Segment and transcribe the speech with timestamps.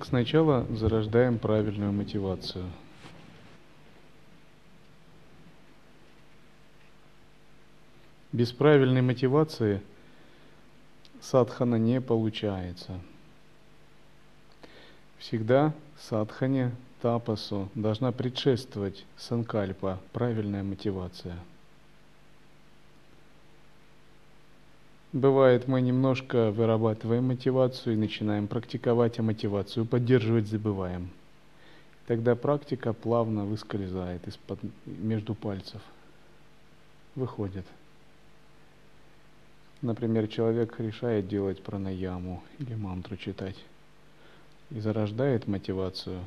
[0.00, 2.64] Так сначала зарождаем правильную мотивацию.
[8.32, 9.82] Без правильной мотивации
[11.20, 12.98] садхана не получается.
[15.18, 21.36] Всегда садхане, тапасу должна предшествовать санкальпа, правильная мотивация.
[25.12, 31.10] Бывает, мы немножко вырабатываем мотивацию и начинаем практиковать, а мотивацию поддерживать забываем.
[32.06, 35.82] Тогда практика плавно выскользает из-под, между пальцев,
[37.16, 37.66] выходит.
[39.82, 43.56] Например, человек решает делать пранаяму или мантру читать
[44.70, 46.20] и зарождает мотивацию,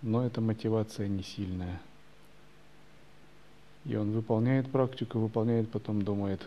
[0.00, 1.80] но эта мотивация не сильная.
[3.84, 6.40] И он выполняет практику, выполняет, потом думает,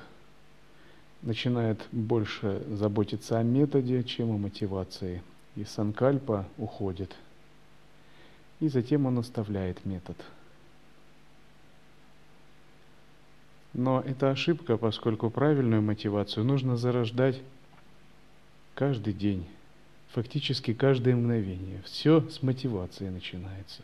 [1.21, 5.21] начинает больше заботиться о методе, чем о мотивации.
[5.55, 7.15] И санкальпа уходит.
[8.59, 10.17] И затем он оставляет метод.
[13.73, 17.41] Но это ошибка, поскольку правильную мотивацию нужно зарождать
[18.73, 19.45] каждый день,
[20.11, 21.81] фактически каждое мгновение.
[21.83, 23.83] Все с мотивации начинается.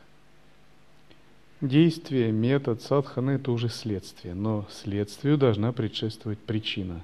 [1.59, 7.01] Действие, метод, садхана– это уже следствие, но следствию должна предшествовать причина.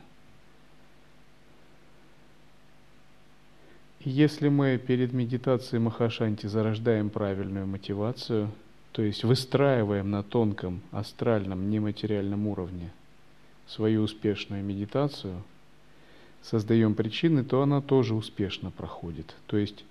[3.99, 8.51] Если мы перед медитацией Махашанти зарождаем правильную мотивацию–
[8.97, 12.89] то есть выстраиваем на тонком, астральном, нематериальном уровне
[13.67, 15.43] свою успешную медитацию,
[16.41, 19.35] создаем причины, то она тоже успешно проходит.
[19.45, 19.85] То есть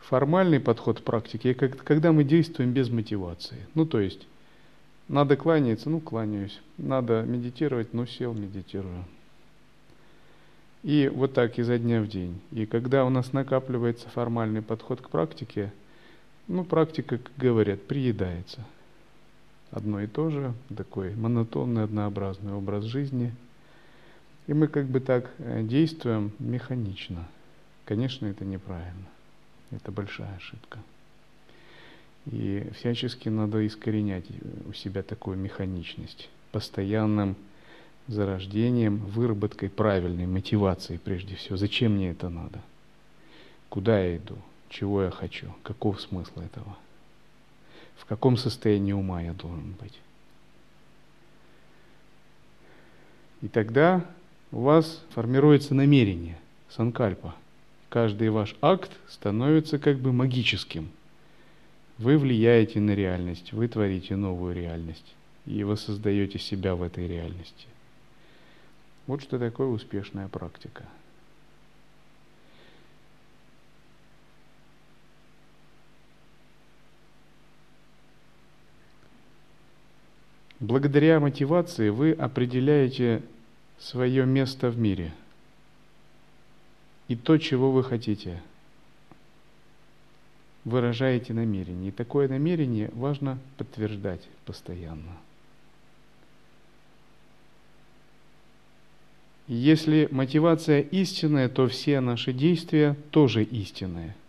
[0.00, 3.64] формальный подход к практике, когда мы действуем без мотивации.
[3.74, 4.26] Ну, то есть
[5.06, 6.60] надо кланяться, ну, кланяюсь.
[6.78, 9.04] Надо медитировать, ну, сел, медитирую.
[10.86, 12.40] И вот так изо дня в день.
[12.52, 15.70] И когда у нас накапливается формальный подход к практике–
[16.48, 18.64] ну, практика, как говорят, приедается.
[19.72, 23.34] Одно и то же, такой монотонный, однообразный образ жизни.
[24.46, 27.26] И мы как бы так э, действуем механично.
[27.84, 29.06] Конечно, это неправильно.
[29.72, 30.78] Это большая ошибка.
[32.26, 34.26] И всячески надо искоренять
[34.68, 36.28] у себя такую механичность.
[36.52, 37.34] Постоянным
[38.08, 41.56] зарождением, выработкой правильной мотивации прежде всего.
[41.56, 42.60] Зачем мне это надо?
[43.68, 44.36] Куда я иду?
[44.68, 46.76] чего я хочу, каков смысл этого,
[47.96, 49.94] в каком состоянии ума я должен быть.
[53.42, 54.04] И тогда
[54.52, 56.38] у вас формируется намерение,
[56.70, 57.34] санкальпа.
[57.88, 60.90] Каждый ваш акт становится как бы магическим.
[61.98, 65.14] Вы влияете на реальность, вы творите новую реальность,
[65.46, 67.66] и вы создаете себя в этой реальности.
[69.06, 70.84] Вот что такое успешная практика–
[80.58, 83.22] Благодаря мотивации вы определяете
[83.78, 85.12] свое место в мире
[87.08, 88.42] и то, чего вы хотите.
[90.64, 91.90] Выражаете намерение.
[91.90, 95.16] И такое намерение важно подтверждать постоянно.
[99.48, 104.14] Если мотивация истинная, то все наши действия тоже истинные–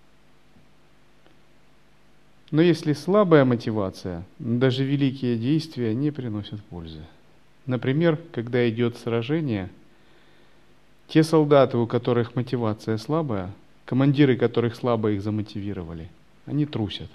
[2.49, 7.01] но если слабая мотивация, даже великие действия не приносят пользы.
[7.65, 9.69] Например, когда идет сражение,
[11.09, 13.51] те солдаты, у которых мотивация слабая,
[13.83, 16.07] командиры которых слабо их замотивировали,
[16.45, 17.09] они трусят.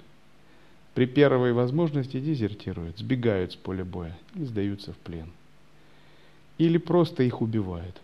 [0.93, 5.31] При первой возможности дезертируют, сбегают с поля боя и сдаются в плен.
[6.57, 7.99] Или просто их убивают.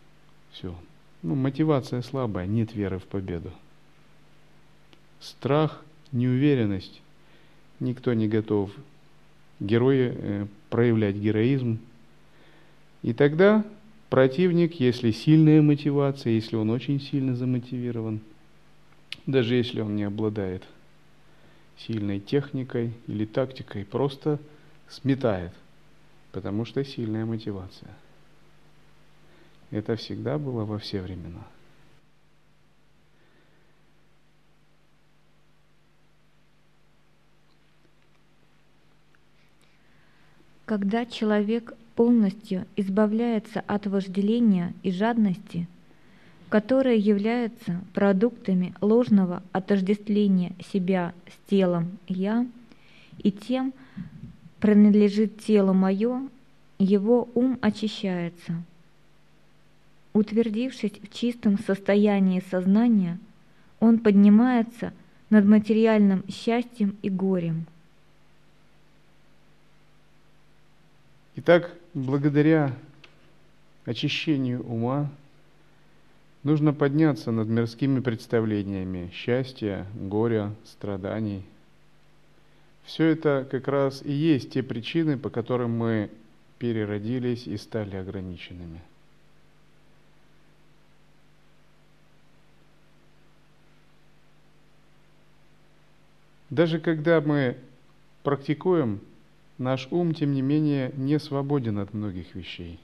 [0.52, 0.76] Все.
[1.22, 3.52] Ну, мотивация слабая, нет веры в победу.
[5.20, 7.02] Страх, неуверенность
[7.80, 8.72] никто не готов
[9.60, 11.80] герои, э, проявлять героизм.
[13.02, 13.66] И тогда
[14.10, 18.20] противник, если сильная мотивация, если он очень сильно замотивирован,
[19.26, 20.64] даже если он не обладает
[21.78, 24.40] сильной техникой или тактикой, просто
[24.90, 25.54] сметает,
[26.32, 27.90] потому что сильная мотивация.
[29.72, 31.46] Это всегда было во все времена.
[40.66, 45.68] Когда человек полностью избавляется от вожделения и жадности,
[46.50, 52.48] которые являются продуктами ложного отождествления себя с телом «я»,
[53.18, 53.74] и тем
[54.60, 56.28] принадлежит тело мое,
[56.78, 58.64] его ум очищается.
[60.14, 63.20] Утвердившись в чистом состоянии сознания,
[63.80, 64.94] он поднимается
[65.30, 67.66] над материальным счастьем и горем–
[71.42, 72.76] Итак, благодаря
[73.86, 75.10] очищению ума
[76.44, 81.46] нужно подняться над мирскими представлениями счастья, горя, страданий.
[82.84, 86.10] Все это как раз и есть те причины, по которым мы
[86.58, 88.82] переродились и стали ограниченными.
[96.50, 97.58] Даже когда мы
[98.24, 99.02] практикуем
[99.60, 102.80] Наш ум, тем не менее, не свободен от многих вещей.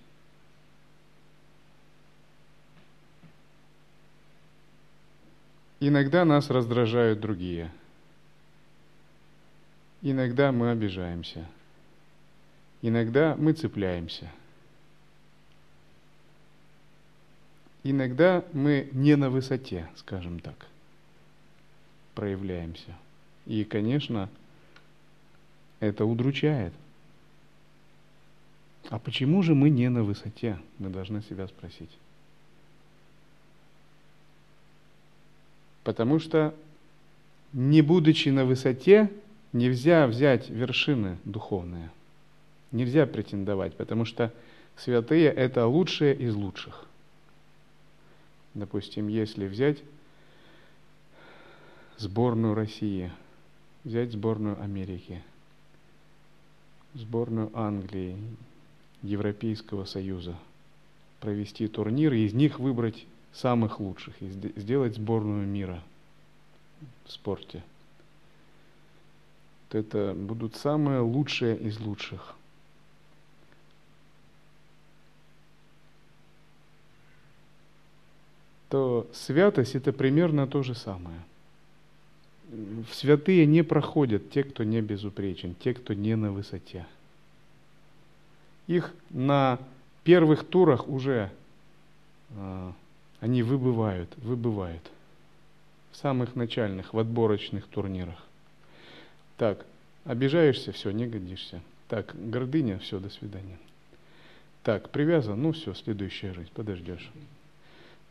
[5.80, 7.72] Иногда нас раздражают другие.
[10.02, 11.48] Иногда мы обижаемся.
[12.82, 14.30] Иногда мы цепляемся.
[17.84, 20.66] Иногда мы не на высоте, скажем так,
[22.16, 22.98] проявляемся.
[23.46, 24.30] И, конечно,
[25.80, 26.74] это удручает.
[28.90, 30.60] А почему же мы не на высоте?
[30.80, 31.90] Мы должны себя спросить.
[35.84, 36.56] Потому что,
[37.54, 39.12] не будучи на высоте,
[39.54, 41.92] нельзя взять вершины духовные.
[42.72, 44.34] Нельзя претендовать, потому что
[44.76, 46.86] святые– это лучшие из лучших.
[48.54, 49.78] Допустим, если взять
[51.98, 53.12] сборную России,
[53.86, 55.24] взять сборную Америки–
[56.96, 58.18] сборную Англии,
[59.04, 60.36] Европейского Союза,
[61.20, 65.84] провести турнир и из них выбрать самых лучших и сделать сборную мира
[67.06, 67.64] в спорте.
[69.72, 72.36] Это будут самые лучшие из лучших.
[78.70, 81.20] То святость это примерно то же самое–
[82.50, 86.86] в святые не проходят те, кто не безупречен, те, кто не на высоте.
[88.68, 89.60] Их на
[90.04, 91.32] первых турах уже
[92.32, 92.72] э,
[93.20, 94.92] они выбывают, выбывают.
[95.92, 98.22] В самых начальных, в отборочных турнирах.
[99.38, 99.66] Так,
[100.04, 101.62] обижаешься, все, не годишься.
[101.88, 103.58] Так, гордыня, все, до свидания.
[104.64, 107.10] Так, привязан, ну все, следующая жизнь, подождешь.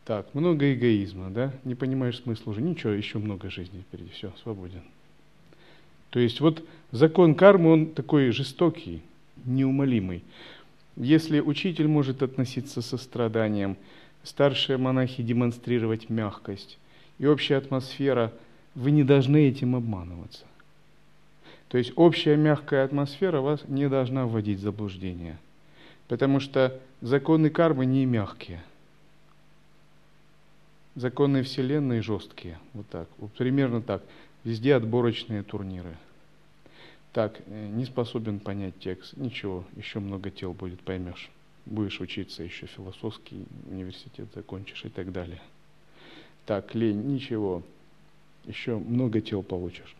[0.05, 1.51] Так, много эгоизма, да?
[1.63, 2.61] Не понимаешь смысла уже.
[2.61, 4.11] Ничего, еще много жизни впереди.
[4.11, 4.83] Все, свободен.
[6.11, 9.01] То есть вот закон кармы, он такой жестокий,
[9.45, 10.23] неумолимый.
[10.95, 13.77] Если учитель может относиться со страданием,
[14.23, 16.77] старшие монахи демонстрировать мягкость
[17.17, 18.31] и общая атмосфера,
[18.75, 20.45] вы не должны этим обманываться.
[21.67, 25.39] То есть общая мягкая атмосфера вас не должна вводить в заблуждение.
[26.07, 28.63] Потому что законы кармы не мягкие–
[30.95, 32.57] законы Вселенной жесткие.
[32.73, 33.07] Вот так.
[33.17, 34.03] Вот примерно так.
[34.43, 35.97] Везде отборочные турниры.
[37.11, 39.15] Так, э, не способен понять текст.
[39.17, 41.29] Ничего, еще много тел будет, поймешь.
[41.65, 45.41] Будешь учиться, еще философский университет закончишь и так далее.
[46.45, 47.63] Так, лень, ничего.
[48.45, 49.95] Еще много тел получишь.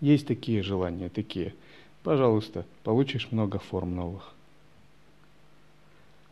[0.00, 1.54] Есть такие желания, такие.
[2.02, 4.34] Пожалуйста, получишь много форм новых.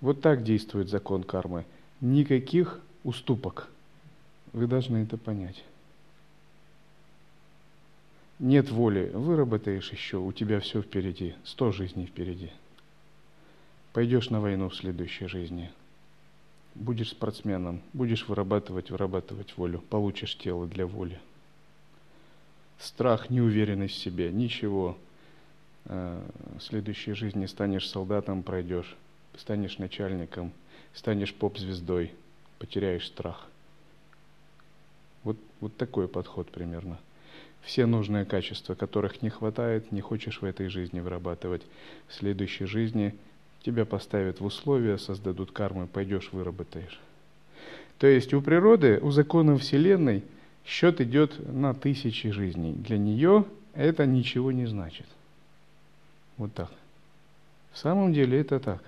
[0.00, 1.64] Вот так действует закон кармы.
[2.00, 3.68] Никаких уступок.
[4.52, 5.62] Вы должны это понять.
[8.38, 12.50] Нет воли, выработаешь еще, у тебя все впереди, сто жизней впереди.
[13.92, 15.70] Пойдешь на войну в следующей жизни.
[16.74, 21.20] Будешь спортсменом, будешь вырабатывать, вырабатывать волю, получишь тело для воли.
[22.78, 24.98] Страх, неуверенность в себе, ничего.
[25.84, 26.20] Э,
[26.58, 28.96] в следующей жизни станешь солдатом, пройдешь,
[29.36, 30.52] станешь начальником,
[30.94, 32.12] станешь поп-звездой–
[32.62, 33.48] потеряешь страх.
[35.24, 36.96] Вот, вот такой подход примерно.
[37.62, 41.62] Все нужные качества, которых не хватает, не хочешь в этой жизни вырабатывать.
[42.06, 43.16] В следующей жизни
[43.64, 47.00] тебя поставят в условия, создадут кармы, пойдешь, выработаешь.
[47.98, 50.22] То есть у природы, у закона Вселенной
[50.64, 52.74] счет идет на тысячи жизней.
[52.74, 55.06] Для нее это ничего не значит.
[56.36, 56.70] Вот так.
[57.72, 58.84] В самом деле это так.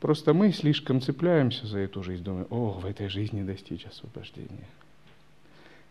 [0.00, 4.66] Просто мы слишком цепляемся за эту жизнь, думаем, о, в этой жизни достичь освобождения.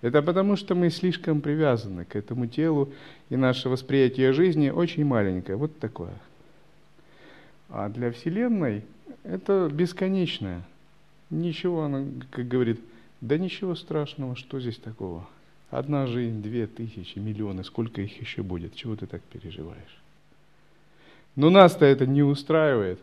[0.02, 2.92] Это потому, что мы слишком привязаны к этому телу,
[3.30, 6.14] и наше восприятие жизни очень маленькое, вот такое.
[7.70, 8.84] А для Вселенной
[9.24, 10.64] это бесконечное.
[11.30, 12.80] Ничего, она, как говорит,
[13.22, 15.28] да ничего страшного, что здесь такого?
[15.70, 18.74] Одна жизнь, две тысячи, миллионы, сколько их еще будет?
[18.74, 20.00] Чего ты так переживаешь?
[21.36, 23.00] Но нас-то это не устраивает.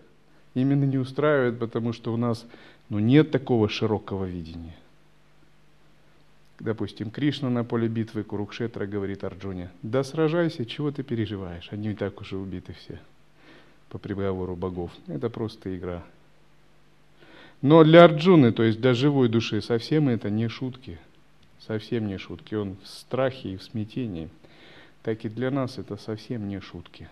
[0.57, 2.47] Именно не устраивает, потому что у нас
[2.89, 4.75] ну, нет такого широкого видения.
[6.59, 11.95] Допустим, Кришна на поле битвы Курукшетра говорит Арджуне, да сражайся, чего ты переживаешь, они и
[11.95, 12.99] так уже убиты все
[13.91, 14.93] по приговору богов.
[15.09, 16.03] Это просто игра.
[17.61, 20.99] Но для Арджуны, то есть для живой души, совсем это не шутки.
[21.67, 22.55] Совсем не шутки.
[22.55, 24.31] Он в страхе и в смятении.
[25.03, 27.11] Так и для нас это совсем не шутки.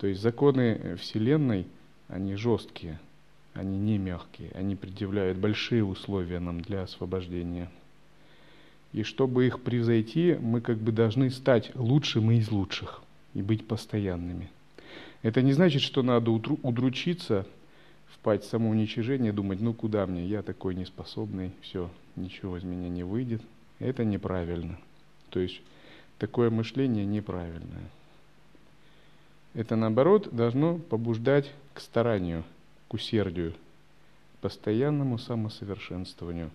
[0.00, 1.66] То есть законы Вселенной,
[2.08, 2.98] они жесткие,
[3.52, 7.70] они не мягкие, они предъявляют большие условия нам для освобождения.
[8.94, 13.02] И чтобы их превзойти, мы как бы должны стать лучшим из лучших
[13.34, 14.48] и быть постоянными.
[15.20, 17.46] Это не значит, что надо удручиться,
[18.08, 23.02] впасть в самоуничижение, думать, ну куда мне, я такой неспособный, все, ничего из меня не
[23.02, 23.42] выйдет.
[23.78, 24.78] Это неправильно.
[25.28, 25.60] То есть
[26.18, 27.90] такое мышление неправильное.
[29.54, 32.44] Это наоборот должно побуждать к старанию,
[32.88, 36.50] к усердию, к постоянному самосовершенствованию,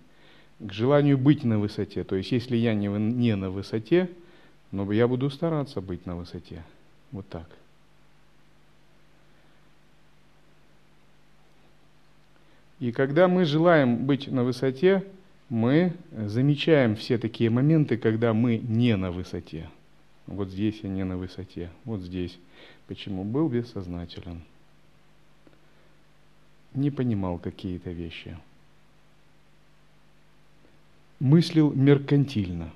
[0.58, 2.04] к желанию быть на высоте.
[2.04, 4.10] То есть если я не, не на высоте,
[4.72, 6.62] но я буду стараться быть на высоте.
[7.12, 7.46] Вот так.
[12.80, 15.04] И когда мы желаем быть на высоте,
[15.48, 19.70] мы замечаем все такие моменты, когда мы не на высоте.
[20.26, 22.36] Вот здесь я не на высоте, вот здесь.
[22.86, 23.24] Почему?
[23.24, 24.42] Был бессознателен.
[26.74, 28.38] Не понимал какие-то вещи.
[31.18, 32.70] Мыслил меркантильно.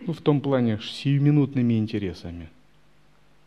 [0.00, 2.50] Ну, в том плане, с сиюминутными интересами.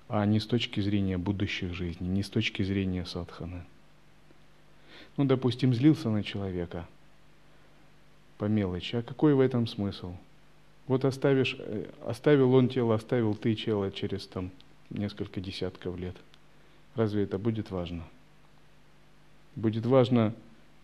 [0.08, 3.64] А не с точки зрения будущих жизней, не с точки зрения садханы.
[5.18, 6.88] Ну, допустим, злился на человека
[8.38, 8.96] по мелочи.
[8.96, 10.14] А какой в этом смысл?
[10.88, 14.52] Вот оставишь, э, оставил он тело, оставил ты тело через там
[14.90, 16.16] несколько десятков лет.
[16.96, 18.04] Разве это будет важно?
[19.56, 20.34] Будет важно,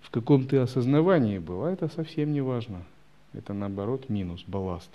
[0.01, 2.83] в каком ты осознавании был, а это совсем не важно.
[3.33, 4.89] Это наоборот минус, балласт.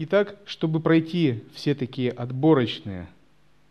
[0.00, 3.08] Итак, чтобы пройти все такие отборочные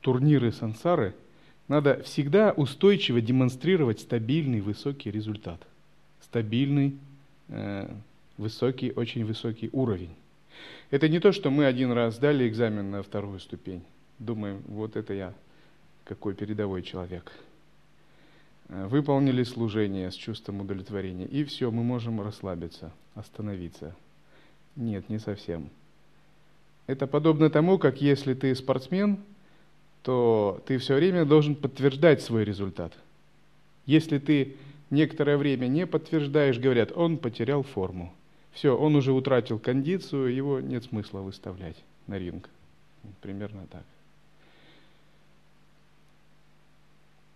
[0.02, 1.16] турниры сансары–
[1.68, 5.60] надо всегда устойчиво демонстрировать стабильный высокий результат.
[6.22, 6.98] Стабильный,
[7.50, 7.90] э,
[8.38, 10.16] высокий, очень высокий уровень.
[10.92, 13.84] Это не то, что мы один раз сдали экзамен на вторую ступень.
[14.18, 15.34] Думаем, вот это я,
[16.06, 17.34] какой передовой человек.
[18.70, 23.94] Э, выполнили служение с чувством удовлетворения, и все, мы можем расслабиться, остановиться.
[24.78, 25.70] Нет, не совсем.
[26.86, 29.20] Это подобно тому, как если ты спортсмен–
[30.04, 32.94] то ты все время должен подтверждать свой результат.
[33.86, 34.56] Если ты
[34.90, 38.14] некоторое время не подтверждаешь, говорят, он потерял форму.
[38.52, 41.76] Все, он уже утратил кондицию, его нет смысла выставлять
[42.08, 42.50] на ринг.
[43.22, 43.84] Примерно так.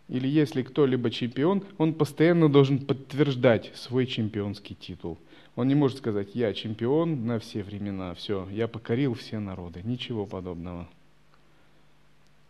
[0.08, 5.18] Или если кто-либо чемпион, он постоянно должен подтверждать свой чемпионский титул.
[5.56, 9.82] Он не может сказать, я чемпион на все времена, все, я покорил все народы.
[9.84, 10.90] Ничего подобного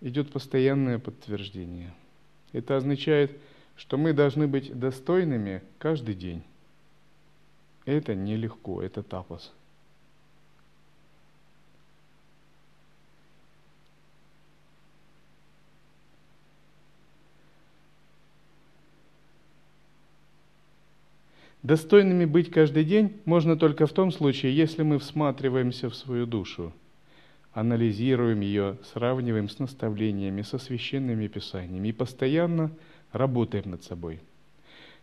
[0.01, 1.93] идет постоянное подтверждение.
[2.51, 3.39] Это означает,
[3.77, 6.43] что мы должны быть достойными каждый день.
[7.85, 9.53] Это нелегко, это тапос.
[21.63, 26.73] Достойными быть каждый день можно только в том случае, если мы всматриваемся в свою душу–
[27.53, 32.71] анализируем ее, сравниваем с наставлениями, со священными писаниями и постоянно
[33.11, 34.19] работаем над собой.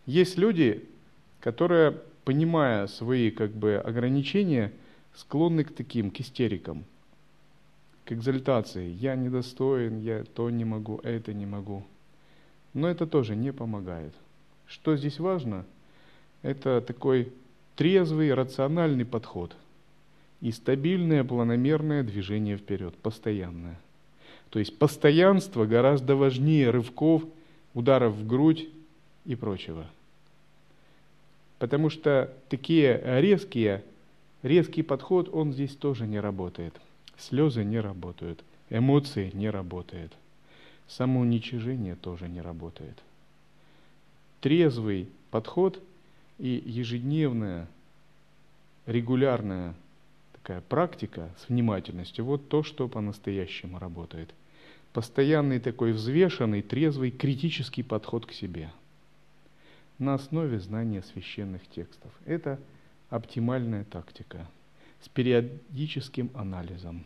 [0.06, 0.88] Есть люди,
[1.40, 4.72] которые, понимая свои как бы, ограничения,
[5.14, 6.84] склонны к таким, к истерикам,
[8.04, 8.88] к экзальтации.
[8.88, 11.84] Я недостоин, я то не могу, это не могу.
[12.72, 14.14] Но это тоже не помогает.
[14.66, 15.66] Что здесь важно?
[16.42, 17.32] Это такой
[17.76, 19.54] трезвый, рациональный подход–
[20.40, 23.78] и стабильное планомерное движение вперед, постоянное.
[24.50, 27.24] То есть постоянство гораздо важнее рывков,
[27.74, 28.68] ударов в грудь
[29.24, 29.86] и прочего.
[31.58, 33.82] Потому что такие резкие,
[34.42, 36.74] резкий подход, он здесь тоже не работает.
[37.18, 40.12] Слезы не работают, эмоции не работают,
[40.86, 42.96] самоуничижение тоже не работает.
[44.40, 45.82] Трезвый подход
[46.38, 47.66] и ежедневная,
[48.86, 49.74] регулярная
[50.48, 54.32] такая практика с внимательностью, вот то, что по-настоящему работает.
[54.94, 58.70] Постоянный такой взвешенный, трезвый, критический подход к себе
[59.98, 62.10] на основе знания священных текстов.
[62.24, 62.58] Это
[63.10, 64.46] оптимальная тактика
[65.02, 67.04] с периодическим анализом.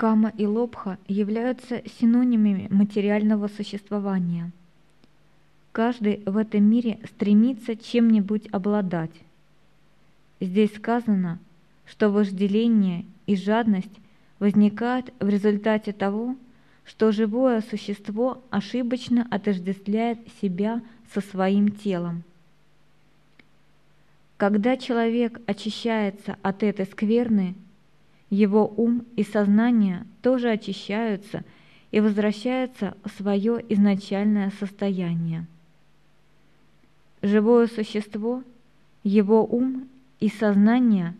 [0.00, 4.50] Кама и лобха являются синонимами материального существования.
[5.72, 9.10] Каждый в этом мире стремится чем-нибудь обладать.
[10.40, 11.38] Здесь сказано,
[11.84, 13.92] что вожделение и жадность
[14.38, 16.34] возникают в результате того,
[16.86, 20.80] что живое существо ошибочно отождествляет себя
[21.12, 22.22] со своим телом.
[24.38, 27.54] Когда человек очищается от этой скверны–
[28.30, 31.44] его ум и сознание тоже очищаются
[31.90, 35.46] и возвращаются в свое изначальное состояние.
[37.22, 38.42] Живое существо,
[39.02, 39.88] его ум
[40.20, 41.14] и сознание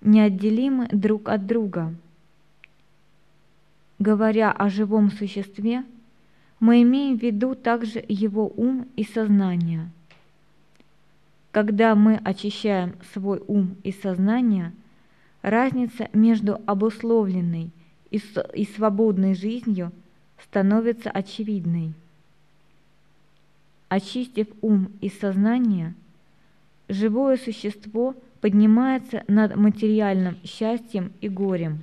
[0.00, 1.92] неотделимы друг от друга.
[3.98, 5.84] Говоря о живом существе,
[6.60, 9.90] мы имеем в виду также его ум и сознание.
[11.50, 14.72] Когда мы очищаем свой ум и сознание–
[15.44, 17.70] разница между обусловленной
[18.10, 18.20] и,
[18.54, 19.92] и свободной жизнью
[20.42, 21.92] становится очевидной.
[23.90, 25.94] Очистив ум и сознание,
[26.88, 31.82] живое существо поднимается над материальным счастьем и горем.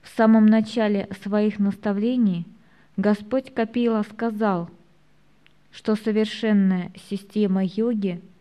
[0.00, 2.46] В самом начале своих наставлений
[2.96, 4.70] Господь Капила сказал,
[5.70, 8.22] что совершенная система йоги–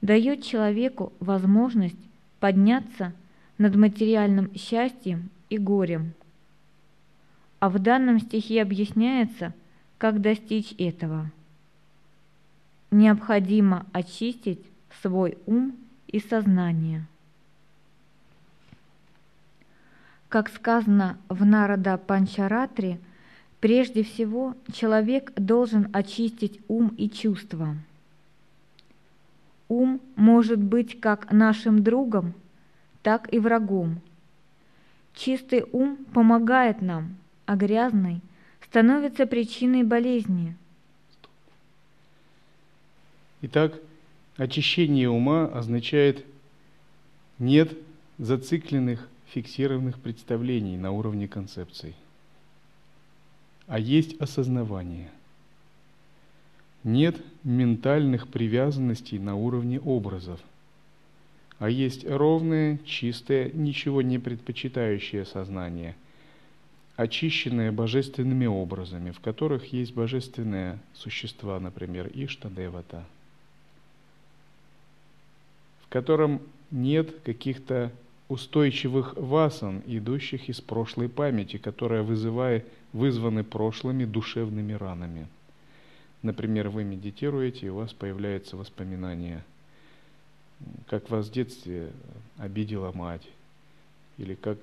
[0.00, 1.96] дает человеку возможность
[2.40, 3.12] подняться
[3.58, 6.12] над материальным счастьем и горем.
[7.58, 9.54] А в данном стихе объясняется,
[9.98, 11.30] как достичь этого.
[12.90, 14.60] Необходимо очистить
[15.02, 15.74] свой ум
[16.06, 17.06] и сознание.
[20.28, 23.00] Как сказано в Нарада Панчаратре,
[23.60, 27.76] прежде всего человек должен очистить ум и чувства–
[29.68, 32.34] Ум может быть как нашим другом,
[33.02, 34.00] так и врагом.
[35.14, 38.20] Чистый ум помогает нам, а грязный
[38.62, 40.56] становится причиной болезни.
[43.42, 43.74] Итак,
[44.36, 46.24] очищение ума означает
[47.38, 47.76] нет
[48.18, 51.96] зацикленных, фиксированных представлений на уровне концепций,
[53.66, 55.10] а есть осознавание–
[56.86, 60.38] нет ментальных привязанностей на уровне образов,
[61.58, 65.96] а есть ровное, чистое, ничего не предпочитающее сознание,
[66.94, 73.04] очищенное божественными образами, в которых есть божественные существа, например, Иштадевата,
[75.82, 77.90] в котором нет каких-то
[78.28, 85.26] устойчивых васан, идущих из прошлой памяти, которые вызывают, вызваны прошлыми душевными ранами–
[86.22, 89.44] Например, вы медитируете, и у вас появляется воспоминание,
[90.88, 91.92] как вас в детстве
[92.38, 93.26] обидела мать,
[94.18, 94.58] или как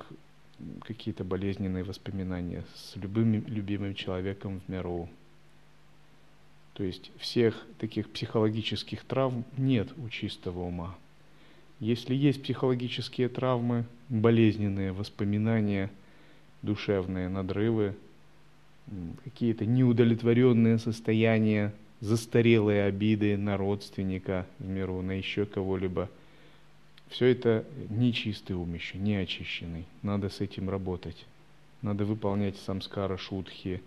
[0.81, 5.09] какие-то болезненные воспоминания с любым любимым человеком в миру.
[6.73, 10.95] То есть всех таких психологических травм нет у чистого ума.
[11.79, 15.91] Если есть психологические травмы, болезненные воспоминания,
[16.61, 17.95] душевные надрывы–
[19.23, 26.09] какие-то неудовлетворенные состояния, застарелые обиды на родственника в миру, на еще кого-либо.
[27.09, 29.85] Все это нечистый ум еще, не.
[30.01, 31.25] Надо с этим работать.
[31.81, 33.81] Надо выполнять самскара шутхи,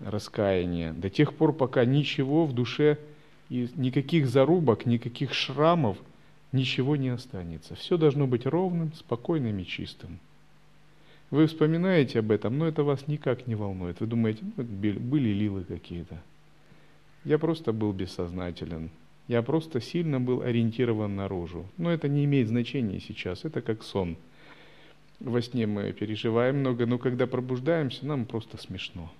[0.00, 0.92] раскаяние.
[0.92, 2.98] До тех пор, пока ничего в душе,
[3.48, 5.98] и никаких зарубок, никаких шрамов,
[6.52, 7.74] ничего не останется.
[7.74, 10.18] Все должно быть ровным, спокойным и чистым.
[11.32, 13.98] Вы вспоминаете об этом, но это вас никак не волнует.
[14.00, 16.22] Вы думаете, ну, были лилы какие-то.
[17.24, 18.90] Я просто был бессознателен.
[19.28, 21.66] Я просто сильно был ориентирован наружу.
[21.78, 23.46] Но это не имеет значения сейчас.
[23.46, 24.18] Это как сон.
[25.20, 29.10] Во сне мы переживаем много, но когда пробуждаемся, нам просто смешно.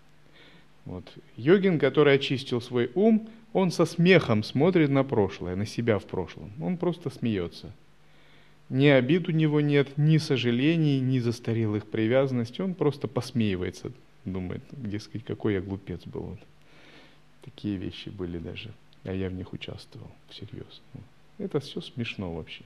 [0.85, 1.11] Вот.
[1.38, 6.53] Йогин, который очистил свой ум, он со смехом смотрит на прошлое, на себя в прошлом.
[6.61, 7.72] Он просто смеется.
[8.68, 12.62] Ни обид у него нет, ни сожалений, ни застарелых привязанностей.
[12.62, 13.92] Он просто посмеивается,
[14.25, 16.22] думает, дескать, какой я глупец был.
[16.22, 16.38] Вот.
[17.42, 18.72] Такие вещи были даже.
[19.05, 20.81] А я в них участвовал всерьез.
[21.38, 22.62] Это все смешно вообще.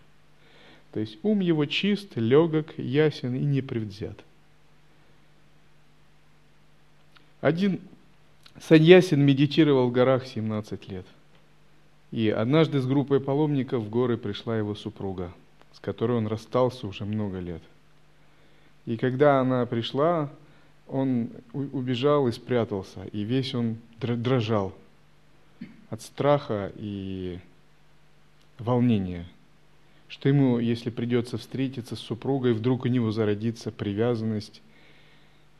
[0.92, 4.18] То есть ум его чист, легок, ясен и непредвзят.
[7.40, 7.80] Один
[8.60, 11.06] саньясин медитировал в горах 17 лет.
[12.12, 15.32] И однажды с группой паломников в горы пришла его супруга,
[15.76, 17.60] с которой он расстался уже много лет.
[18.86, 20.30] И когда она пришла,
[20.88, 24.72] он убежал и спрятался, и весь он дрожал
[25.90, 27.38] от страха и
[28.58, 29.26] волнения,
[30.08, 34.62] что ему, если придется встретиться с супругой, вдруг у него зародится привязанность,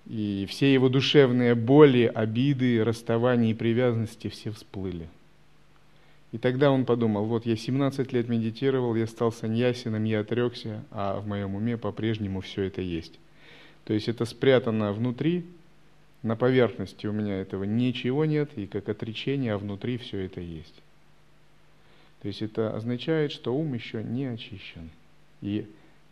[0.07, 5.09] и все его душевные боли, обиды, расставания и привязанности все всплыли.
[6.37, 11.19] И тогда он подумал, вот я 17 лет медитировал, я стал саньясином, я отрекся, а
[11.19, 13.19] в моем уме по-прежнему все это есть.
[13.87, 15.47] То есть это спрятано внутри,
[16.23, 20.75] на поверхности у меня этого ничего нет, и как отречение, а внутри все это есть.
[22.21, 24.91] То есть это означает, что ум еще не очищен.
[25.41, 25.65] И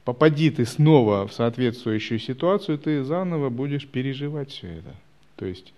[0.07, 4.95] попади ты снова в соответствующую ситуацию, ты заново будешь переживать все это.
[5.37, 5.75] То есть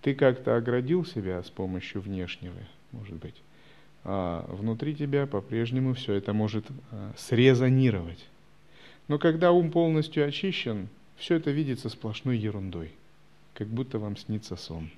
[0.00, 2.56] ты как-то оградил себя с помощью внешнего,
[2.90, 3.34] может быть,
[4.08, 8.24] а внутри тебя по-прежнему все это может а, срезонировать.
[9.08, 12.92] Но когда ум полностью очищен, все это видится сплошной ерундой,
[13.52, 14.90] как будто вам снится сон.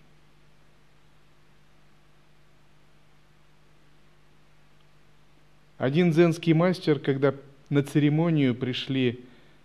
[5.79, 7.35] Один дзенский мастер, когда
[7.71, 9.21] на церемонию пришли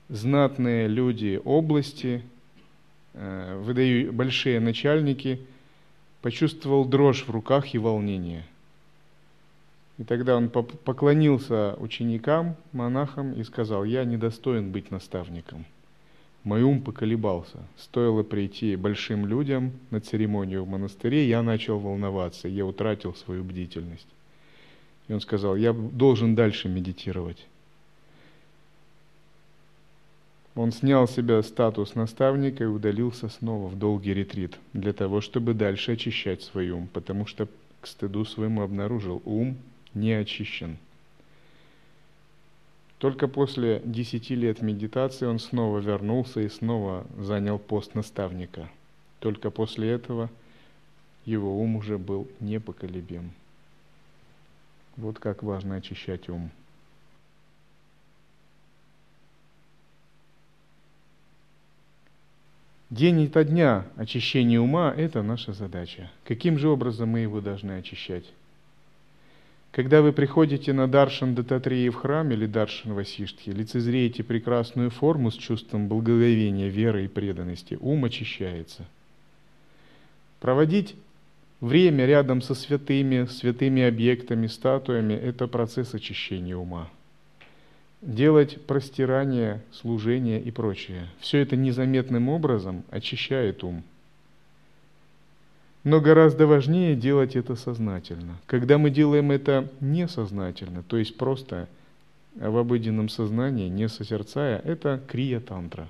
[0.08, 2.24] знатные люди области,
[3.14, 5.42] э, выдаю большие начальники,
[6.22, 8.46] почувствовал дрожь в руках и волнение–
[10.04, 15.64] и тогда он поклонился ученикам, монахам и сказал, я недостоин быть наставником.
[16.44, 17.60] Мой ум поколебался.
[17.78, 24.10] Стоило прийти большим людям на церемонию в монастыре, я начал волноваться, я утратил свою бдительность.
[25.08, 27.48] И он сказал, я должен дальше медитировать.
[30.54, 35.54] Он снял с себя статус наставника и удалился снова в долгий ретрит для того, чтобы
[35.54, 37.48] дальше очищать свой ум, потому что
[37.80, 39.56] к стыду своему обнаружил ум
[39.94, 40.78] не очищен.
[42.98, 48.70] Только после десяти лет медитации он снова вернулся и снова занял пост наставника.
[49.20, 50.30] Только после этого
[51.26, 53.32] его ум уже был непоколебим.
[54.96, 56.50] Вот как важно очищать ум.
[62.90, 66.12] День и дня очищение ума– это наша задача.
[66.26, 68.32] Каким же образом мы его должны очищать?
[69.74, 75.34] Когда вы приходите на Даршан Дататрии в храм или Даршан Васиштхи, лицезреете прекрасную форму с
[75.34, 78.86] чувством благоговения, веры и преданности, ум очищается.
[80.40, 80.96] Проводить
[81.60, 86.88] время рядом со святыми, святыми объектами, статуями– это процесс очищения ума.
[88.04, 93.84] Делать простирание, служение и прочее– все это незаметным образом очищает ум–
[95.84, 98.38] но гораздо важнее делать это сознательно.
[98.46, 101.68] Когда мы делаем это несознательно, то есть просто
[102.36, 105.88] в обыденном сознании, не созерцая, это крия-тантра.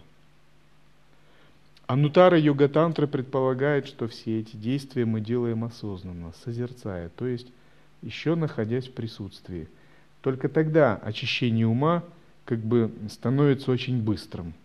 [1.86, 7.47] Анутара йога-тантра предполагает, что все эти действия мы делаем осознанно, созерцая, то есть
[8.01, 9.67] еще находясь в присутствии.
[10.21, 12.03] Только тогда очищение ума
[12.45, 14.53] как бы становится очень быстрым–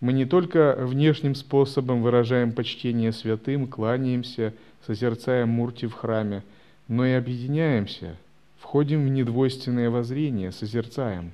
[0.00, 4.52] мы не только внешним способом выражаем почтение святым, кланяемся,
[4.86, 6.42] созерцаем мурти в храме,
[6.88, 8.16] но и объединяемся,
[8.58, 11.32] входим в недвойственное воззрение, созерцаем.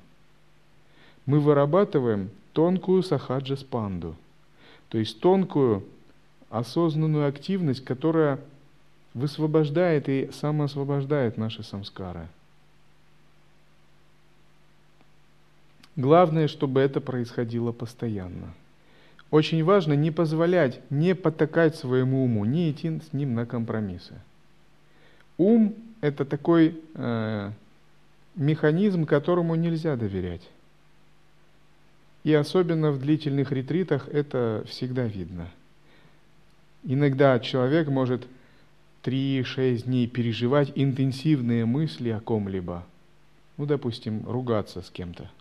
[1.25, 4.15] Мы вырабатываем тонкую сахаджа спанду,
[4.89, 5.83] то есть тонкую
[6.49, 8.39] осознанную активность, которая
[9.13, 12.27] высвобождает и самоосвобождает наши самскары.
[15.95, 18.53] Главное, чтобы это происходило постоянно.
[19.29, 24.13] Очень важно не позволять, не потакать своему уму, не идти с ним на компромиссы.
[25.37, 27.51] Ум– это такой э,
[28.35, 30.47] механизм, которому нельзя доверять.
[32.23, 35.49] И особенно в длительных ретритах это всегда видно.
[36.83, 38.27] Иногда человек может
[39.03, 42.85] 3-6 дней переживать интенсивные мысли о ком-либо.
[43.57, 45.29] Ну, допустим, ругаться с кем-то–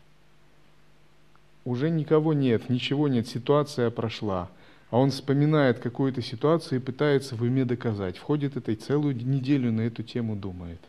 [1.64, 4.48] уже никого нет, ничего нет, ситуация прошла.
[4.90, 8.16] А он вспоминает какую-то ситуацию и пытается в уме доказать.
[8.16, 10.80] Входит этой целую неделю на эту тему думает.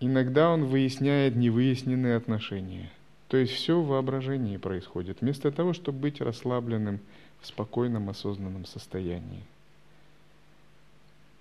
[0.00, 2.90] Иногда он выясняет невыясненные отношения.
[3.28, 7.00] То есть все в воображении происходит, вместо того, чтобы быть расслабленным
[7.40, 9.42] в спокойном, осознанном состоянии.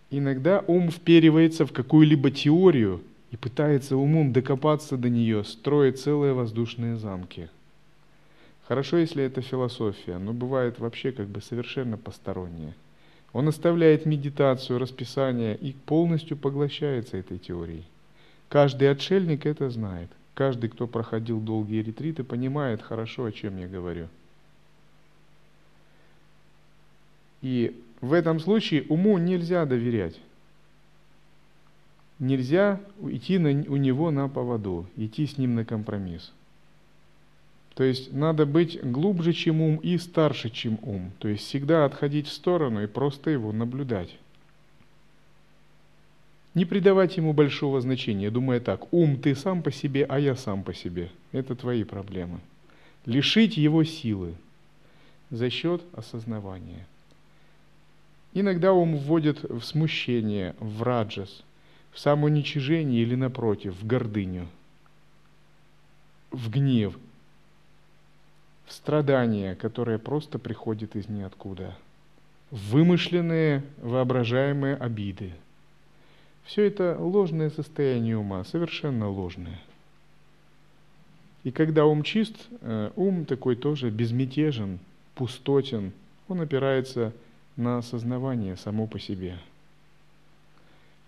[0.09, 6.95] Иногда ум вперивается в какую-либо теорию и пытается умом докопаться до нее, строя целые воздушные
[6.95, 7.49] замки.
[8.67, 12.73] Хорошо, если это философия, но бывает вообще как бы совершенно постороннее.
[13.33, 17.85] Он оставляет медитацию, расписание и полностью поглощается этой теорией.
[18.49, 20.09] Каждый отшельник это знает.
[20.33, 24.07] Каждый, кто проходил долгие ретриты, понимает хорошо, о чем я говорю.
[27.41, 30.15] И в этом случае уму нельзя доверять.
[32.19, 36.31] Нельзя идти на, у него на поводу, идти с ним на компромисс.
[37.75, 41.11] То есть надо быть глубже, чем ум, и старше, чем ум.
[41.19, 44.17] То есть всегда отходить в сторону и просто его наблюдать.
[46.55, 50.63] Не придавать ему большого значения, думая так, ум ты сам по себе, а я сам
[50.63, 51.11] по себе.
[51.31, 52.39] Это твои проблемы.
[53.05, 54.33] Лишить его силы
[55.29, 56.87] за счет осознавания–
[58.39, 61.43] Иногда ум вводит в смущение, в раджас,
[61.97, 64.47] в самоуничижение или, напротив, в гордыню,
[66.29, 66.95] в гнев,
[68.67, 71.75] в страдание, которое просто приходит из ниоткуда,
[72.51, 75.31] в вымышленные, воображаемые обиды.
[76.45, 79.59] Все это ложное состояние ума, совершенно ложное.
[81.43, 84.77] И когда ум чист, э, ум такой тоже безмятежен,
[85.15, 85.93] пустотен,
[86.27, 87.11] он опирается
[87.55, 89.39] на осознавание само по себе.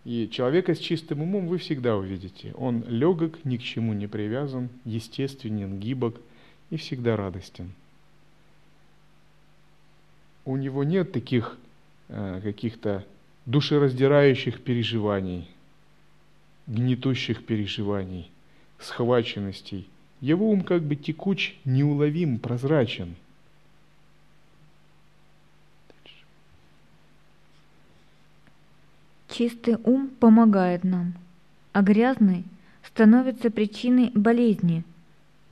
[0.10, 2.52] И человека с чистым умом вы всегда увидите.
[2.58, 6.20] Он легок, ни к чему не привязан, естественен, гибок
[6.72, 7.74] и всегда радостен.
[10.46, 11.60] У него нет таких
[12.08, 13.06] э, каких-то
[13.46, 15.48] душераздирающих переживаний,
[16.66, 18.32] гнетущих переживаний,
[18.80, 19.88] схваченностей.
[20.22, 23.14] Его ум как бы текуч, неуловим, прозрачен–
[29.40, 31.14] Чистый ум помогает нам,
[31.72, 32.44] а грязный
[32.84, 34.84] становится причиной болезни,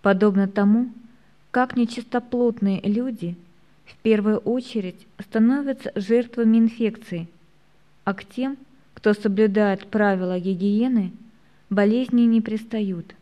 [0.02, 0.90] подобно тому,
[1.52, 3.38] как нечистоплотные люди
[3.86, 7.30] в первую очередь становятся жертвами инфекции,
[8.04, 8.58] а к тем,
[8.94, 11.14] кто соблюдает правила гигиены,
[11.70, 13.16] болезни не пристают.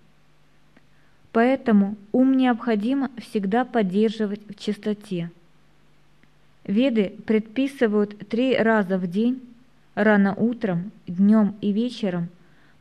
[1.31, 5.29] Поэтому ум необходимо всегда поддерживать в чистоте.
[6.63, 9.43] Веды предписывают три раза в день
[9.95, 12.29] рано утром, днем и вечером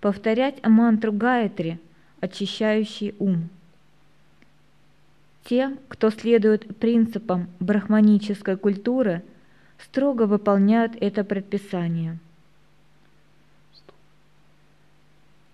[0.01, 1.81] повторять мантру Гаятри,
[2.21, 3.49] очищающий ум.
[5.45, 9.23] Те, кто следует принципам брахманической культуры,
[9.79, 12.19] строго выполняют это предписание.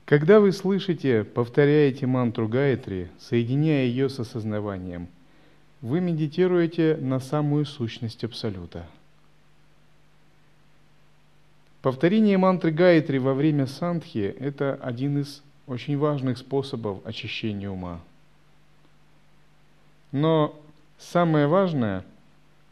[0.04, 5.06] Когда вы слышите, повторяете мантру Гаятри, соединяя ее с осознаванием,
[5.82, 8.86] вы медитируете на самую сущность Абсолюта–
[11.82, 18.00] Повторение мантры Гаятри во время сандхи– это один из очень важных способов очищения ума.
[20.12, 20.54] Но
[20.98, 22.04] самое важное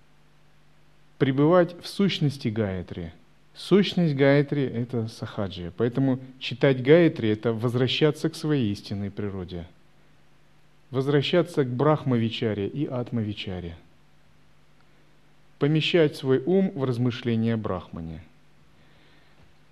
[1.18, 3.14] –пребывать в сущности Гаятри.
[3.54, 5.72] Сущность Гаятри– это сахаджи.
[5.78, 9.66] Поэтому читать Гаятри– это возвращаться к своей истинной природе.
[10.90, 13.74] Возвращаться к Брахмавичаре и Атмавичаре.
[15.58, 18.22] Помещать свой ум в размышления Брахмане–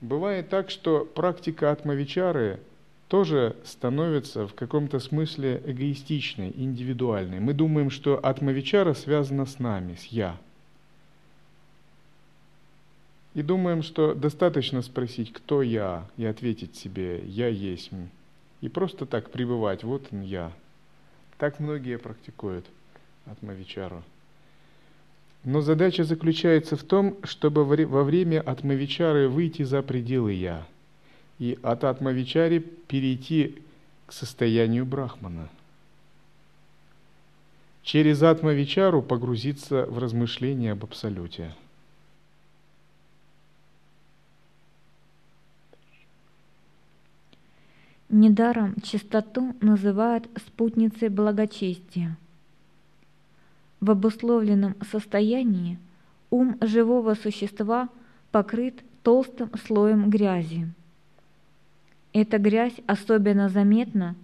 [0.01, 2.61] Бывает так, что практика атмавичары
[3.09, 7.41] тоже становится в каком-то смысле эгоистичной, индивидуальной.
[7.41, 10.37] Мы думаем, что атмавичара связана с нами, с «я».
[13.35, 17.91] И думаем, что достаточно спросить, кто я, и ответить себе «я есть».
[18.63, 20.51] И просто так пребывать, вот он я.
[21.39, 22.65] Так многие практикуют
[23.27, 24.03] атмавичару.
[25.47, 30.67] Но задача заключается в том, чтобы во время атмавичары выйти за пределы «я»
[31.39, 33.63] и от атмавичари перейти
[34.07, 35.49] к состоянию брахмана.
[37.85, 41.55] Через атмавичару погрузиться в размышления об Абсолюте.
[48.09, 52.19] Недаром чистоту называют спутницей благочестия–
[53.81, 55.79] в обусловленном состоянии
[56.31, 57.89] ум живого существа
[58.31, 60.69] покрыт толстым слоем грязи.
[62.13, 64.17] Эта грязь особенно заметна,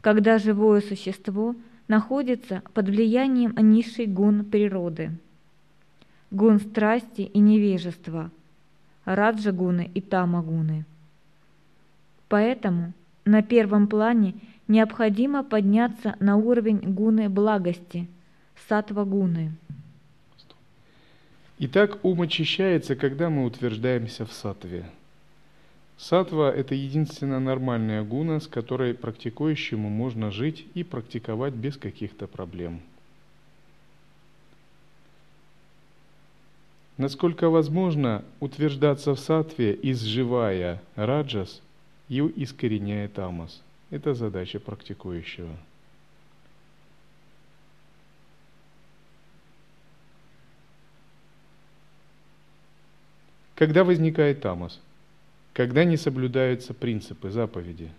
[0.00, 1.54] когда живое существо
[1.88, 5.10] находится под влиянием низшей гун природы.
[6.30, 8.30] Гун страсти и невежества,
[9.04, 10.84] раджагуны и тамагуны.
[12.28, 12.92] Поэтому
[13.24, 14.34] на первом плане
[14.68, 18.06] необходимо подняться на уровень гуны благости,
[18.68, 19.52] сатва гуны.
[21.58, 24.90] Итак, ум очищается, когда мы утверждаемся в сатве.
[25.98, 32.80] Сатва– это единственная нормальная гуна, с которой практикующему можно жить и практиковать без каких-то проблем.
[36.96, 41.60] Насколько возможно утверждаться в сатве, изживая раджас
[42.08, 43.62] и искореняя тамас.
[43.90, 45.54] Это задача практикующего.
[53.60, 54.80] Когда возникает тамас?
[55.52, 57.90] Когда не соблюдаются принципы, заповеди.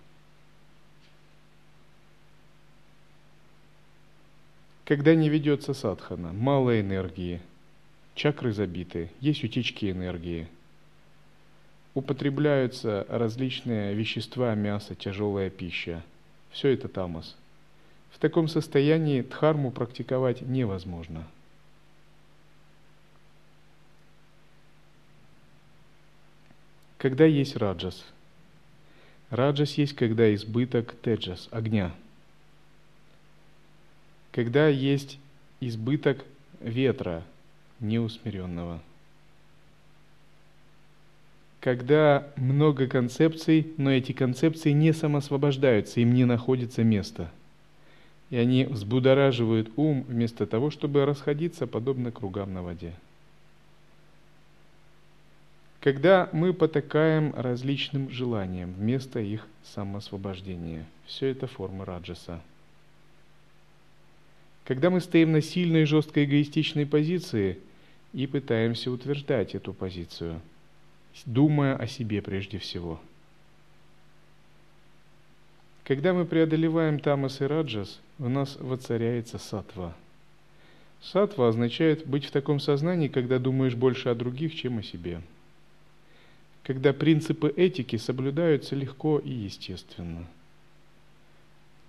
[4.86, 7.42] Когда не ведется садхана, мало энергии,
[8.16, 10.48] чакры забиты, есть утечки энергии.
[11.94, 16.02] Употребляются различные вещества, мясо, тяжелая пища.
[16.50, 17.36] Все это тамас.
[18.10, 21.28] В таком состоянии дхарму практиковать невозможно–
[27.02, 28.06] когда есть раджас.
[29.32, 31.96] Раджас есть, когда избыток теджас, огня.
[34.32, 35.18] Когда есть
[35.62, 36.24] избыток
[36.60, 37.24] ветра,
[37.80, 38.84] неусмиренного.
[41.60, 47.32] Когда много концепций, но эти концепции не самосвобождаются, им не находится места.
[48.30, 52.94] И они взбудораживают ум вместо того, чтобы расходиться подобно кругам на воде
[55.82, 60.86] когда мы потакаем различным желаниям вместо их самоосвобождения.
[61.08, 62.40] Все это формы раджаса.
[64.64, 67.58] Когда мы стоим на сильной, жесткой, эгоистичной позиции
[68.14, 70.40] и пытаемся утверждать эту позицию,
[71.26, 73.02] думая о себе прежде всего.
[75.84, 79.96] Когда мы преодолеваем тамас и раджас, в нас воцаряется сатва.
[81.02, 85.22] Сатва означает быть в таком сознании, когда думаешь больше о других, чем о себе–
[86.72, 90.26] когда принципы этики соблюдаются легко и естественно,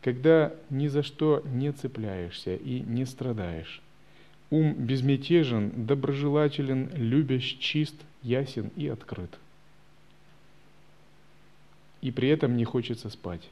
[0.01, 3.81] когда ни за что не цепляешься и не страдаешь.
[4.51, 9.39] Ум безмятежен, доброжелателен, любящ, чист, ясен и открыт.
[12.01, 13.49] И при этом не хочется спать.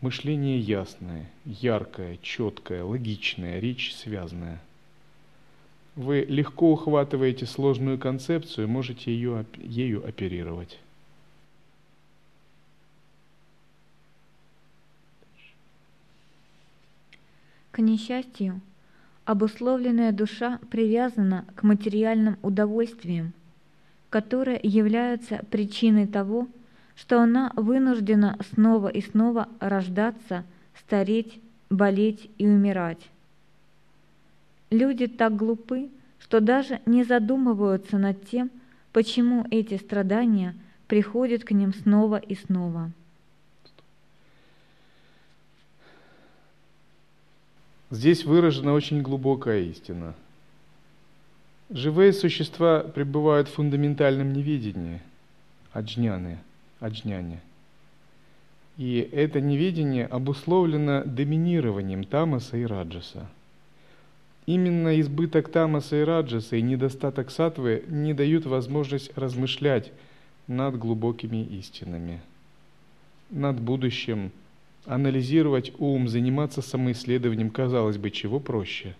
[0.00, 4.62] Мышление ясное, яркое, четкое, логичное, речь связанная–
[5.98, 10.78] вы легко ухватываете сложную концепцию, можете ее, ею оперировать.
[17.72, 18.60] К несчастью,
[19.24, 23.32] обусловленная душа привязана к материальным удовольствиям,
[24.08, 26.46] которые являются причиной того,
[26.94, 30.44] что она вынуждена снова и снова рождаться,
[30.78, 33.00] стареть, болеть и умирать.
[34.70, 38.50] Люди так глупы, что даже не задумываются над тем,
[38.92, 40.54] почему эти страдания
[40.88, 42.90] приходят к ним снова и снова.
[47.90, 50.14] Здесь выражена очень глубокая истина.
[51.70, 55.00] Живые существа пребывают в фундаментальном неведении,
[55.72, 56.38] аджняны,
[56.80, 57.40] аджняне.
[58.76, 63.26] И это неведение обусловлено доминированием тамаса и раджаса–
[64.48, 69.92] Именно избыток тамаса и раджаса и недостаток сатвы не дают возможность размышлять
[70.46, 72.22] над глубокими истинами,
[73.28, 74.32] над будущим,
[74.86, 78.96] анализировать ум, заниматься самоисследованием, казалось бы, чего проще.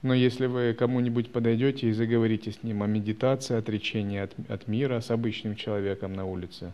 [0.00, 5.02] Но если вы кому-нибудь подойдете и заговорите с ним о медитации, отречении от, от мира
[5.02, 6.72] с обычным человеком на улице,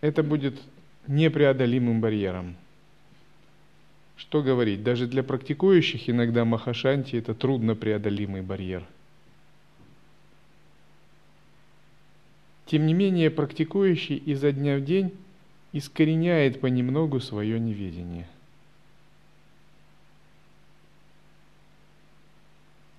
[0.00, 0.54] это будет
[1.08, 2.54] непреодолимым барьером–
[4.16, 8.84] что говорить, даже для практикующих иногда Махашанти это трудно преодолимый барьер.
[12.66, 15.12] Тем не менее, практикующий изо дня в день
[15.72, 18.26] искореняет понемногу свое неведение.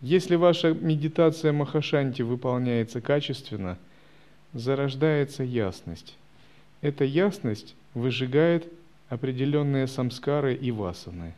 [0.02, 3.78] Если ваша медитация Махашанти выполняется качественно,
[4.54, 6.16] зарождается ясность.
[6.82, 8.72] Эта ясность выжигает
[9.10, 11.34] определенные самскары и васаны.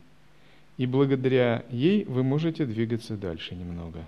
[0.76, 4.04] И благодаря ей вы можете двигаться дальше немного.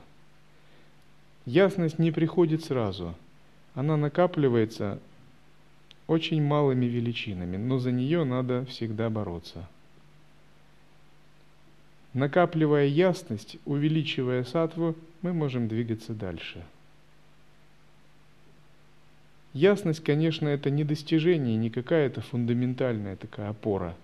[1.45, 3.15] Ясность не приходит сразу.
[3.75, 4.99] Она накапливается
[6.07, 9.69] очень малыми величинами, но за нее надо всегда бороться.
[12.15, 16.63] Накапливая ясность, увеличивая сатву, мы можем двигаться дальше–
[19.55, 23.95] Ясность, конечно, это не достижение, не какая-то фундаментальная такая опора.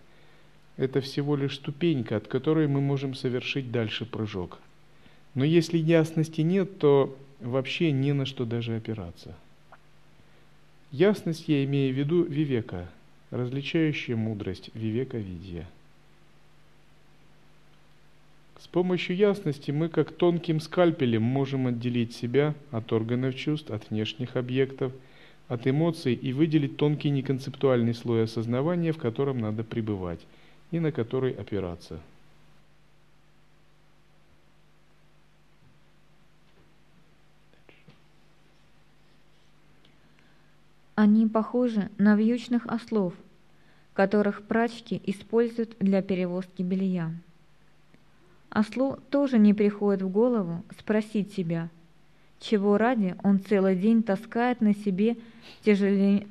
[0.77, 4.59] Это всего лишь ступенька, от которой мы можем совершить дальше прыжок.
[5.35, 9.35] Но если ясности нет, то вообще не на что даже опираться.
[10.91, 12.89] Ясность я имею в виду вивека,
[13.31, 15.67] различающая мудрость вивека видия.
[18.59, 24.37] С помощью ясности мы как тонким скальпелем можем отделить себя от органов чувств, от внешних
[24.37, 24.93] объектов,
[25.49, 30.21] от эмоций и выделить тонкий неконцептуальный слой осознавания, в котором надо пребывать
[30.71, 32.01] и на который опираться–
[41.01, 43.15] Они похожи на вьючных ослов,
[43.95, 47.13] которых прачки используют для перевозки белья.
[48.51, 51.71] Ослу тоже не приходит в голову спросить себя,
[52.41, 55.17] чего ради он целый день таскает на себе
[55.63, 56.27] тяжеле...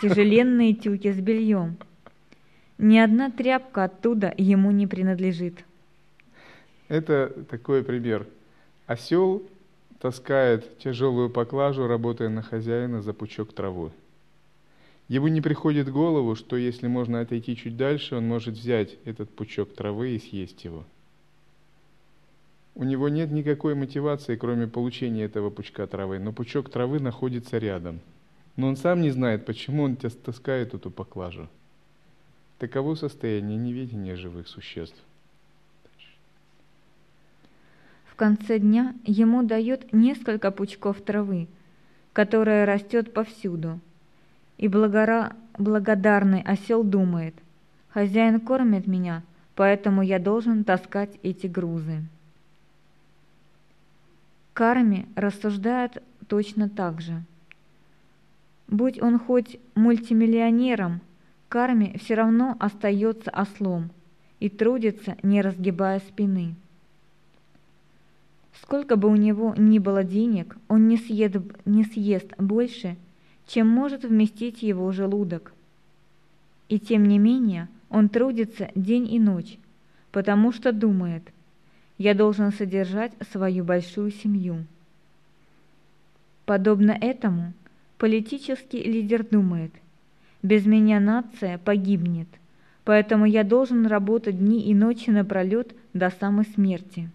[0.00, 1.76] тяжеленные тюки с бельем.
[2.78, 5.64] Ни одна тряпка оттуда ему не принадлежит.
[6.88, 8.26] Это такой пример.
[8.86, 9.42] Осел
[10.00, 13.92] таскает тяжелую поклажу, работая на хозяина за пучок травы.
[15.08, 19.30] Ему не приходит в голову, что если можно отойти чуть дальше, он может взять этот
[19.30, 20.84] пучок травы и съесть его.
[22.74, 28.00] У него нет никакой мотивации, кроме получения этого пучка травы, но пучок травы находится рядом.
[28.56, 31.48] Но он сам не знает, почему он таскает эту поклажу.
[32.58, 34.96] Таково состояние неведения живых существ.
[38.06, 41.48] В конце дня ему дает несколько пучков травы,
[42.12, 43.80] которая растет повсюду–
[44.62, 45.32] и благора...
[45.58, 47.34] благодарный осел думает,
[47.88, 49.24] «Хозяин кормит меня,
[49.56, 52.02] поэтому я должен таскать эти грузы».
[54.52, 57.22] Карми рассуждает точно так же.
[58.68, 61.00] Будь он хоть мультимиллионером,
[61.48, 63.90] Карми все равно остается ослом
[64.40, 66.54] и трудится, не разгибая спины.
[68.60, 72.96] Сколько бы у него ни было денег, он не съест, не съест больше,
[73.46, 75.52] чем может вместить его желудок.
[76.68, 79.58] И тем не менее он трудится день и ночь,
[80.10, 81.22] потому что думает,
[81.98, 84.64] я должен содержать свою большую семью.
[86.44, 87.52] Подобно этому
[87.98, 89.72] политический лидер думает,
[90.42, 92.28] без меня нация погибнет,
[92.84, 97.10] поэтому я должен работать дни и ночи напролет до самой смерти.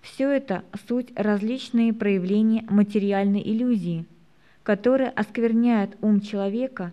[0.00, 4.06] Все это суть различные проявления материальной иллюзии–
[4.62, 6.92] которые оскверняют ум человека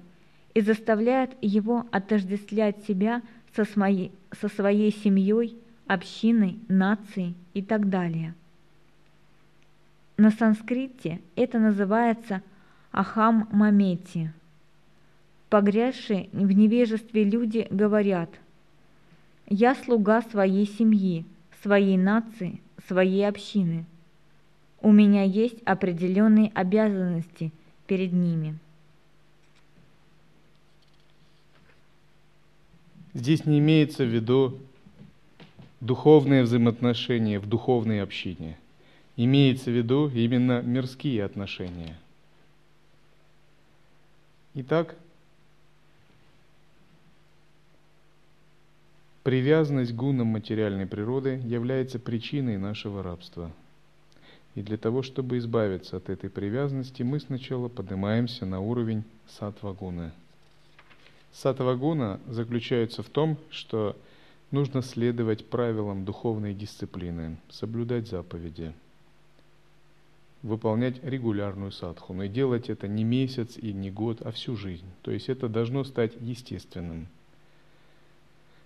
[0.54, 3.22] и заставляют его отождествлять себя
[3.56, 5.56] со своей, со своей семьей,
[5.88, 8.34] общиной, нацией и так далее.
[10.18, 12.42] На санскрите это называется
[12.92, 14.32] ахам мамети.
[15.50, 18.30] Погрязшие в невежестве люди говорят
[19.48, 21.26] «Я слуга своей семьи,
[21.62, 23.86] своей нации, своей общины»
[24.82, 27.52] у меня есть определенные обязанности
[27.88, 28.58] перед ними.
[33.14, 34.60] Здесь не имеется в виду
[35.80, 38.58] духовные взаимоотношения в духовной общине.
[39.16, 41.98] Имеется в виду именно мирские отношения.
[44.54, 44.96] Итак,
[49.24, 53.52] привязанность к гунам материальной природы является причиной нашего рабства–
[54.58, 60.12] и для того, чтобы избавиться от этой привязанности, мы сначала поднимаемся на уровень сатвагуна.
[61.32, 63.96] Сатвагуна заключается в том, что
[64.52, 68.74] нужно следовать правилам духовной дисциплины, соблюдать заповеди,
[70.44, 72.24] выполнять регулярную садхуну.
[72.24, 74.88] И делать это не месяц и не год, а всю жизнь.
[75.02, 77.08] То есть это должно стать естественным.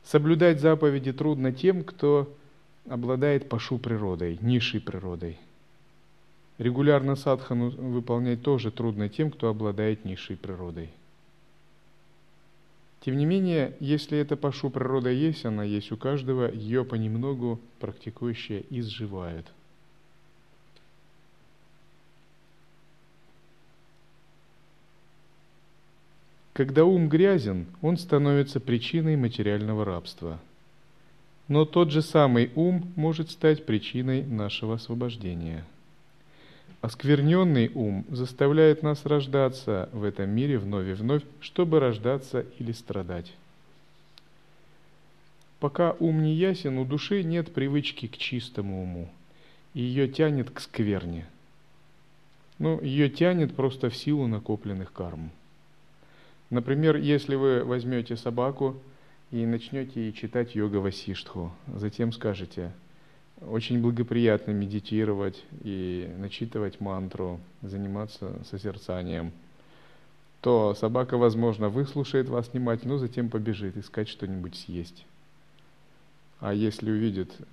[0.04, 2.34] Соблюдать заповеди трудно тем, кто
[2.90, 5.38] обладает пашу природой, низшей природой–
[6.62, 10.92] Регулярно садхану выполнять тоже трудно тем, кто обладает низшей природой.
[13.02, 18.64] Тем не менее, если эта пашу природа есть, она есть у каждого, ее понемногу практикующие
[18.70, 19.48] изживают.
[26.54, 30.40] Когда ум грязен, он становится причиной материального рабства.
[31.48, 35.66] Но тот же самый ум может стать причиной нашего освобождения–
[36.82, 43.32] Оскверненный ум заставляет нас рождаться в этом мире вновь и вновь, чтобы рождаться или страдать.
[45.60, 49.10] Пока ум не ясен, у души нет привычки к чистому уму,
[49.76, 51.28] и ее тянет к скверне.
[52.58, 55.30] Ну, ее тянет просто в силу накопленных карм.
[56.50, 58.76] Например, если вы возьмете собаку
[59.30, 62.72] и начнете читать йога Васиштху, затем скажете,
[63.48, 69.32] очень благоприятно медитировать и начитывать мантру, заниматься созерцанием,
[70.42, 75.06] то собака, возможно, выслушает вас внимательно, но затем побежит искать что-нибудь съесть.
[76.40, 77.46] А если увидит э,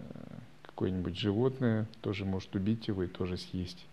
[0.63, 3.85] какое-нибудь животное, тоже может убить его и тоже съесть.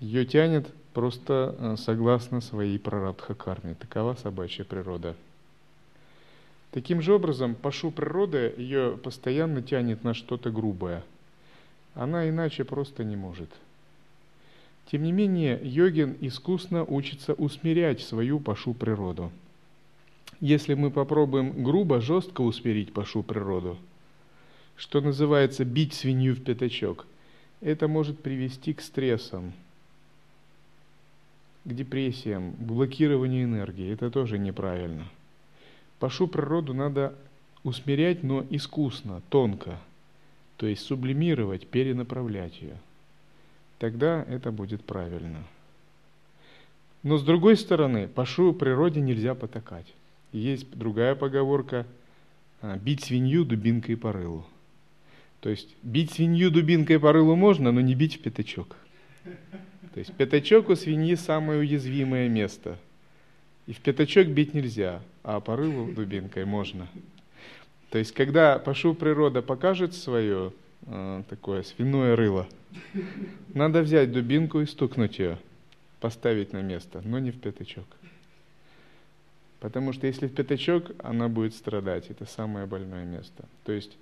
[0.00, 3.74] Ее тянет просто э, согласно своей прарабдха карме.
[3.74, 5.16] Такова собачья природа.
[6.74, 11.04] Таким же образом, пашу природы ее постоянно тянет на что-то грубое.
[11.94, 13.48] Она иначе просто не может.
[14.90, 19.30] Тем не менее, йогин искусно учится усмирять свою пашу природу.
[20.40, 23.78] Если мы попробуем грубо, жестко усмирить пашу природу,
[24.74, 27.06] что называется бить свинью в пятачок,
[27.60, 29.52] это может привести к стрессам,
[31.64, 33.92] к депрессиям, к блокированию энергии.
[33.92, 35.04] Это тоже неправильно.
[36.04, 37.14] Пашу природу надо
[37.62, 39.78] усмирять, но искусно, тонко,
[40.58, 42.76] то есть сублимировать, перенаправлять ее.
[43.78, 45.42] Тогда это будет правильно.
[47.02, 49.86] Но с другой стороны, пашу природе нельзя потакать.
[50.30, 51.86] Есть другая поговорка
[52.60, 54.44] а, «бить свинью дубинкой по рылу».
[55.40, 58.76] То есть бить свинью дубинкой по рылу можно, но не бить в пятачок.
[59.94, 62.76] То есть пятачок у свиньи самое уязвимое место.
[63.66, 66.86] И в пятачок бить нельзя, а по рылу дубинкой можно.
[67.90, 70.52] То есть, когда Пашу природа покажет свое
[70.86, 72.46] э, такое свиное рыло,
[73.52, 75.38] надо взять дубинку и стукнуть ее,
[76.00, 77.86] поставить на место, но не в пятачок.
[79.60, 82.10] Потому что если в пятачок, она будет страдать.
[82.10, 83.44] Это самое больное место.
[83.64, 83.96] То есть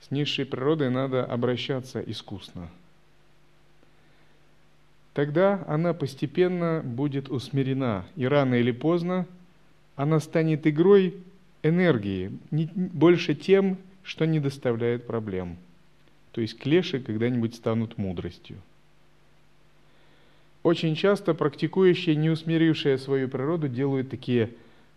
[0.00, 2.68] с низшей природой надо обращаться искусно–
[5.14, 9.26] тогда она постепенно будет усмирена, и рано или поздно
[9.96, 11.14] она станет игрой
[11.62, 15.56] энергии, не, больше тем, что не доставляет проблем.
[16.32, 18.56] То есть клеши когда-нибудь станут мудростью.
[20.62, 24.50] Очень часто практикующие, не усмирившие свою природу, делают такие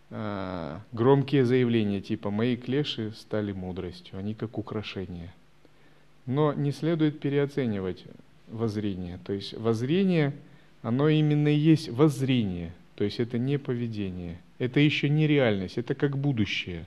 [0.09, 5.33] э, громкие заявления, типа «мои клеши стали мудростью», они как украшение.
[6.25, 8.05] Но не следует переоценивать
[8.47, 9.19] воззрение.
[9.25, 10.33] То есть воззрение,
[10.81, 12.73] оно именно и есть воззрение.
[12.95, 14.39] То есть это не поведение.
[14.59, 16.85] Это еще не реальность, это как будущее.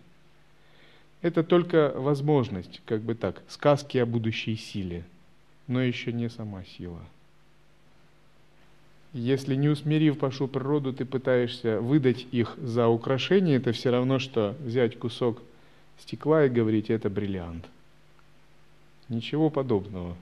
[1.22, 5.04] Это только возможность, как бы так, сказки о будущей силе,
[5.66, 7.00] но еще не сама сила.
[9.12, 14.56] Если не усмирив пашу природу, ты пытаешься выдать их за украшение, это все равно, что
[14.60, 15.42] взять кусок
[15.98, 17.66] стекла и говорить, это бриллиант.
[19.08, 20.16] Ничего подобного.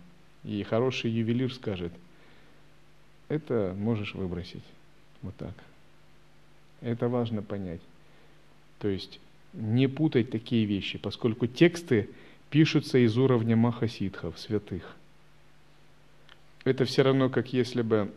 [0.44, 1.92] И хороший ювелир скажет,
[3.28, 4.64] это можешь выбросить.
[5.22, 5.52] Вот так.
[6.80, 7.80] Это важно понять.
[8.78, 9.20] То есть
[9.52, 12.08] не путать такие вещи, поскольку тексты
[12.50, 14.96] пишутся из уровня махасидхов, святых.
[16.64, 18.12] Это все равно, как если бы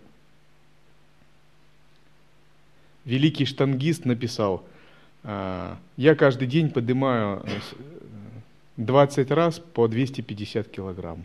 [3.05, 4.63] великий штангист написал,
[5.23, 7.45] «А, я каждый день поднимаю
[8.77, 11.23] 20 раз по 250 килограмм.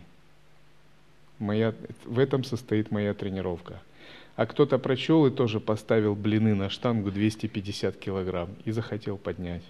[1.39, 1.73] Моя,
[2.05, 3.81] в этом состоит моя тренировка.
[4.37, 9.63] А кто-то прочел и тоже поставил блины на штангу 250 килограмм и захотел поднять.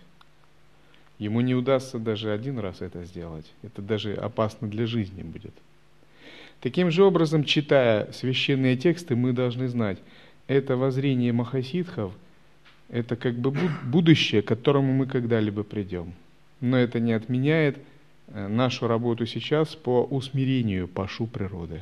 [1.17, 3.51] Ему не удастся даже один раз это сделать.
[3.63, 5.53] Это даже опасно для жизни будет.
[6.61, 9.97] Таким же образом, читая священные тексты, мы должны знать,
[10.45, 12.13] это воззрение махасидхов,
[12.89, 13.51] это как бы
[13.83, 16.13] будущее, к которому мы когда-либо придем.
[16.61, 17.79] Но это не отменяет
[18.27, 21.81] Э, нашу работу сейчас по усмирению пашу природы.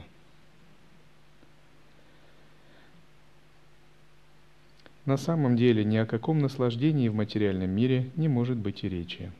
[5.05, 9.31] На самом деле ни о каком наслаждении в материальном мире не может быть и речи.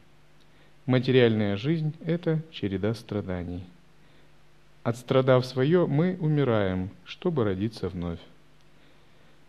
[0.86, 3.64] Материальная жизнь– это череда страданий.
[4.84, 8.20] Отстрадав свое, мы умираем, чтобы родиться вновь.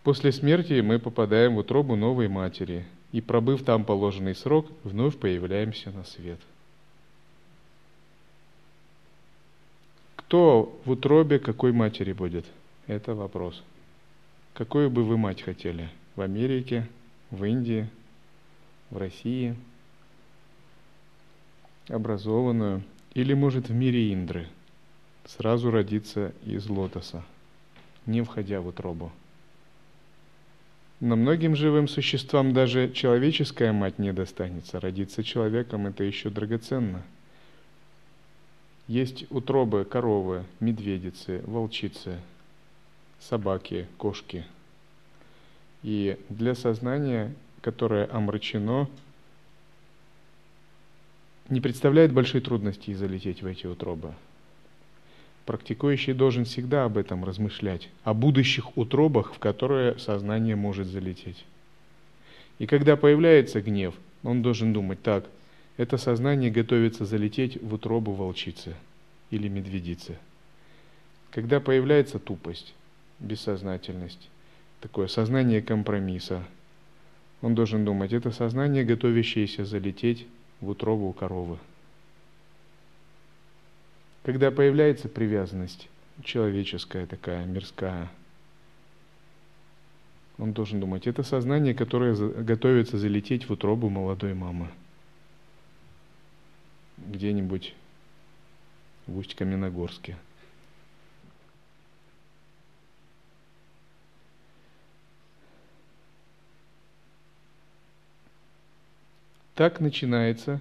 [0.03, 5.91] После смерти мы попадаем в утробу новой матери, и, пробыв там положенный срок, вновь появляемся
[5.91, 6.41] на свет–
[10.27, 12.45] Кто в утробе какой матери будет?
[12.89, 13.63] Это вопрос.
[14.55, 15.89] Какую бы вы мать хотели?
[16.17, 16.89] В Америке,
[17.31, 17.89] в Индии,
[18.91, 19.55] в России?
[21.89, 22.83] Образованную?
[23.15, 24.49] Или, может, в мире Индры?
[25.25, 27.25] Сразу родиться из лотоса,
[28.07, 29.13] не входя в утробу.
[30.99, 34.81] Но многим живым существам даже человеческая мать не достанется.
[34.81, 37.03] Родиться человеком– это еще драгоценно–
[38.89, 42.21] есть утробы коровы, медведицы, волчицы.
[43.19, 44.45] собаки, кошки.
[45.83, 48.89] И для сознания, которое омрачено,
[51.49, 54.13] не представляет большой трудности залететь в эти утробы.
[55.45, 61.45] Практикующий должен всегда об этом размышлять, о будущих утробах, в которые сознание может залететь.
[62.59, 65.25] И когда появляется гнев, он должен думать так,
[65.77, 68.75] это сознание готовится залететь в утробу волчицы
[69.31, 70.17] или медведицы.
[71.31, 72.75] Когда появляется тупость,
[73.21, 74.29] бессознательность,
[74.81, 76.45] такое сознание компромисса,
[77.43, 80.27] он должен думать, это сознание, готовящееся залететь
[80.61, 81.59] в утробу коровы.
[84.23, 85.89] Когда появляется привязанность
[86.25, 88.11] человеческая такая, мирская,
[90.39, 94.69] он должен думать, это сознание, которое готовится залететь в утробу молодой мамы.
[96.99, 97.75] Где-нибудь
[99.07, 100.17] в Усть-Каменогорске.
[109.57, 110.61] Так начинается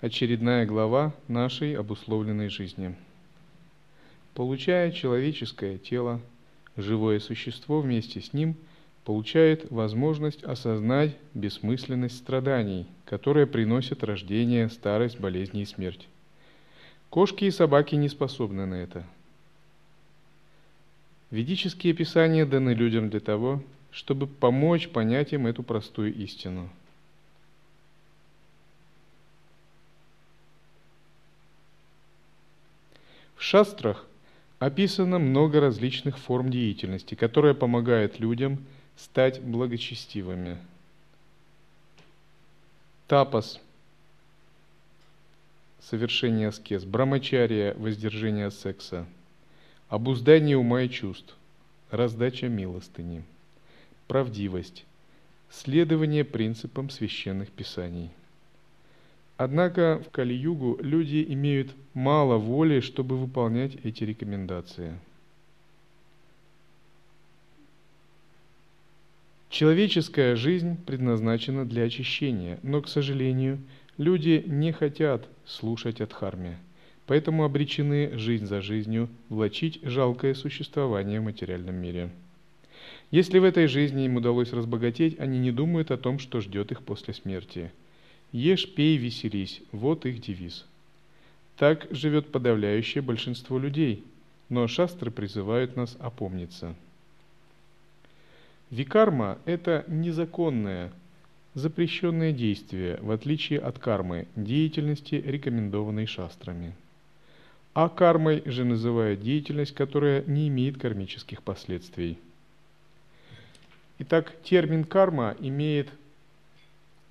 [0.00, 2.94] очередная глава нашей обусловленной жизни.
[4.34, 6.20] Получая человеческое тело,
[6.76, 8.54] живое существо вместе с ним
[9.04, 16.06] получает возможность осознать бессмысленность страданий, которые приносят рождение, старость, болезни и смерть.
[17.10, 19.04] Кошки и собаки не способны на это.
[21.32, 26.70] Ведические писания даны людям для того, чтобы помочь понять им эту простую истину–
[33.38, 34.04] В шастрах
[34.58, 38.66] описано много различных форм деятельности, которые помогают людям
[38.96, 40.58] стать благочестивыми.
[43.06, 43.60] Тапас–
[45.80, 49.06] совершение аскез, брамачария– воздержание секса,
[49.88, 51.36] обуздание ума и чувств,
[51.92, 53.22] раздача милостыни,
[54.08, 54.84] правдивость,
[55.48, 58.10] следование принципам священных писаний–
[59.38, 64.98] Однако в Кали-югу люди имеют мало воли, чтобы выполнять эти рекомендации.
[69.48, 73.60] Человеческая жизнь предназначена для очищения, но, к сожалению,
[73.96, 76.58] люди не хотят слушать о Дхарме,
[77.06, 82.10] поэтому обречены жизнь за жизнью влачить жалкое существование в материальном мире.
[83.12, 86.82] Если в этой жизни им удалось разбогатеть, они не думают о том, что ждет их
[86.82, 87.70] после смерти–
[88.32, 90.66] Ешь, пей, веселись– вот их девиз.
[91.56, 94.04] Так живет подавляющее большинство людей,
[94.48, 96.74] но шастры призывают нас опомниться.
[98.70, 100.92] Викарма– это незаконное,
[101.54, 106.74] запрещенное действие, в отличие от кармы, деятельности, рекомендованной шастрами.
[107.72, 112.18] А кармой же называют деятельность, которая не имеет кармических последствий.
[114.00, 115.88] Итак, термин карма имеет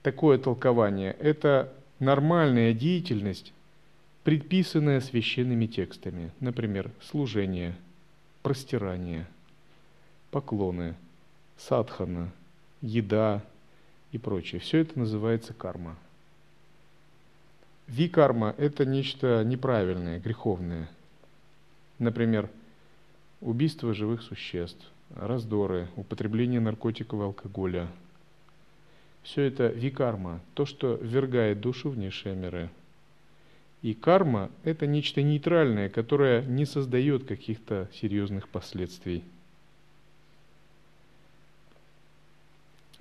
[0.01, 3.53] такое толкование– это нормальная деятельность,
[4.23, 7.75] предписанная священными текстами, например, служение,
[8.43, 9.25] простирание,
[10.31, 10.95] поклоны,
[11.57, 12.31] садхана,
[12.81, 13.43] еда
[14.11, 14.59] и прочее.
[14.59, 15.95] Все это называется карма.
[17.87, 20.89] Викарма– это нечто неправильное, греховное.
[21.99, 22.49] Например,
[23.39, 24.85] убийство живых существ,
[25.15, 27.87] раздоры, употребление наркотиков и алкоголя–
[29.27, 32.69] все это викарма, то, что ввергает душу в низшие миры.
[33.81, 39.23] И карма– это нечто нейтральное, которое не создает каких-то серьезных последствий.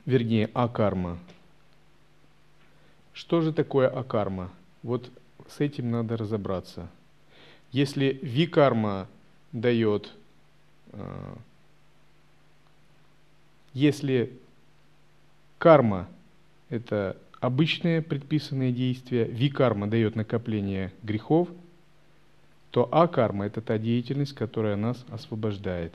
[0.05, 1.19] Вернее, акарма.
[3.13, 4.51] Что же такое акарма?
[4.83, 5.09] Вот
[5.49, 6.91] с этим надо разобраться.
[7.71, 9.07] Если викарма
[9.53, 10.13] дает,
[10.93, 11.35] э,
[13.75, 14.33] если
[15.59, 16.09] карма
[16.69, 21.49] это обычные предписанные действия, викарма дает накопление грехов,
[22.71, 25.95] то акарма– это та деятельность, которая нас освобождает.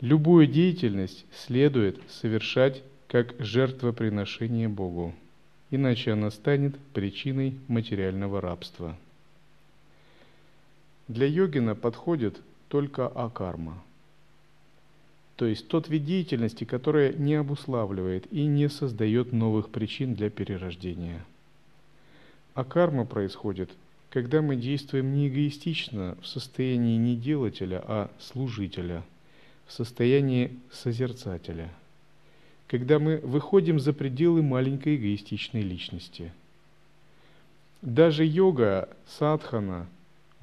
[0.00, 5.14] Любую деятельность следует совершать как жертвоприношение Богу,
[5.70, 8.96] иначе она станет причиной материального рабства.
[11.06, 13.82] Для йогина подходит только акарма–
[15.40, 21.24] то есть тот вид деятельности, которая не обуславливает и не создает новых причин для перерождения.
[22.52, 23.70] А карма происходит,
[24.10, 29.02] когда мы действуем не эгоистично в состоянии не делателя, а служителя,
[29.66, 31.70] в состоянии созерцателя,
[32.66, 36.32] когда мы выходим за пределы маленькой эгоистичной личности.
[37.80, 39.86] Даже йога, садхана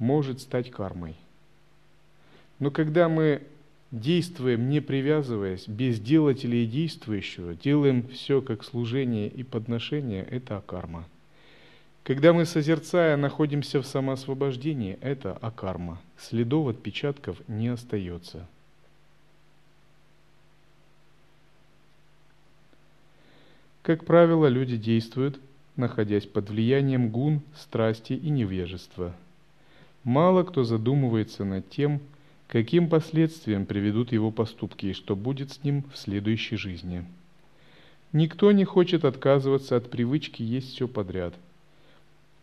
[0.00, 1.14] может стать кармой–
[2.58, 3.42] Но когда мы
[3.90, 11.06] действуем, не привязываясь, без делателя и действующего, делаем все как служение и подношение, это акарма.
[12.04, 16.00] Когда мы, созерцая, находимся в самоосвобождении, это акарма.
[16.18, 18.46] Следов отпечатков не остается.
[23.82, 25.40] Как правило, люди действуют,
[25.76, 29.14] находясь под влиянием гун, страсти и невежества.
[30.04, 32.00] Мало кто задумывается над тем,
[32.48, 37.04] каким последствиям приведут его поступки и что будет с ним в следующей жизни.
[38.12, 41.34] Никто не хочет отказываться от привычки есть все подряд.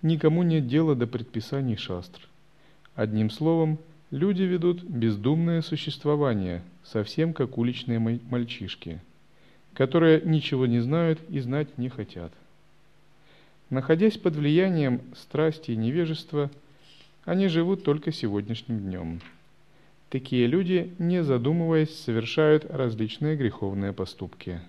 [0.03, 2.21] Никому нет дела до предписаний шастр.
[2.93, 3.79] Одним словом,
[4.11, 9.01] люди ведут бездумное существование, совсем как уличные мальчишки,
[9.73, 12.31] которые ничего не знают и знать не хотят.
[13.71, 16.51] Находясь под влиянием страсти и невежества,
[17.23, 19.21] они живут только сегодняшним днем–
[20.09, 24.61] Такие люди, не задумываясь, совершают различные греховные поступки.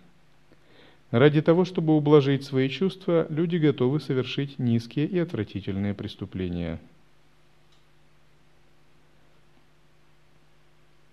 [1.10, 6.80] Ради того, чтобы ублажить свои чувства, люди готовы совершить низкие и отвратительные преступления.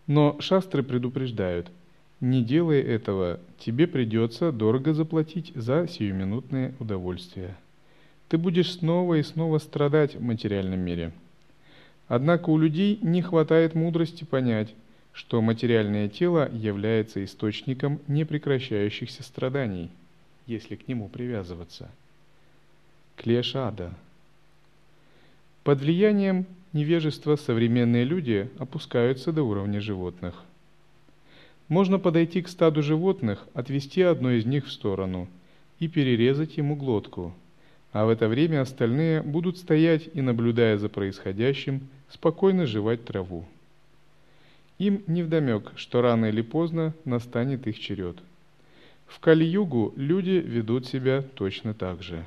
[0.08, 1.70] Но шастры предупреждают,
[2.20, 7.56] не делай этого, тебе придется дорого заплатить за сиюминутные удовольствия.
[8.30, 11.12] Ты будешь снова и снова страдать в материальном мире–
[12.08, 14.74] Однако у людей не хватает мудрости понять,
[15.14, 19.90] что материальное тело является источником непрекращающихся страданий,
[20.48, 21.90] если к нему привязываться.
[23.16, 23.94] Клешада.
[25.64, 30.44] Под влиянием невежества современные люди опускаются до уровня животных.
[31.70, 35.30] Можно подойти к стаду животных, отвести одно из них в сторону
[35.80, 37.34] и перерезать ему глотку–
[37.94, 43.46] а в это время остальные будут стоять и, наблюдая за происходящим, спокойно жевать траву.
[44.80, 48.18] Им невдомек, что рано или поздно настанет их черед.
[49.06, 52.26] В Кали-югу люди ведут себя точно так же.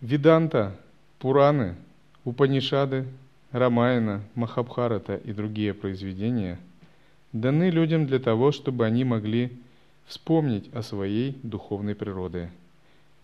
[0.00, 0.74] Виданта,
[1.18, 1.76] Пураны,
[2.24, 3.06] Упанишады
[3.52, 6.58] Рамаяна, Махабхарата и другие произведения
[7.32, 9.50] даны людям для того, чтобы они могли
[10.06, 12.50] вспомнить о своей духовной природе,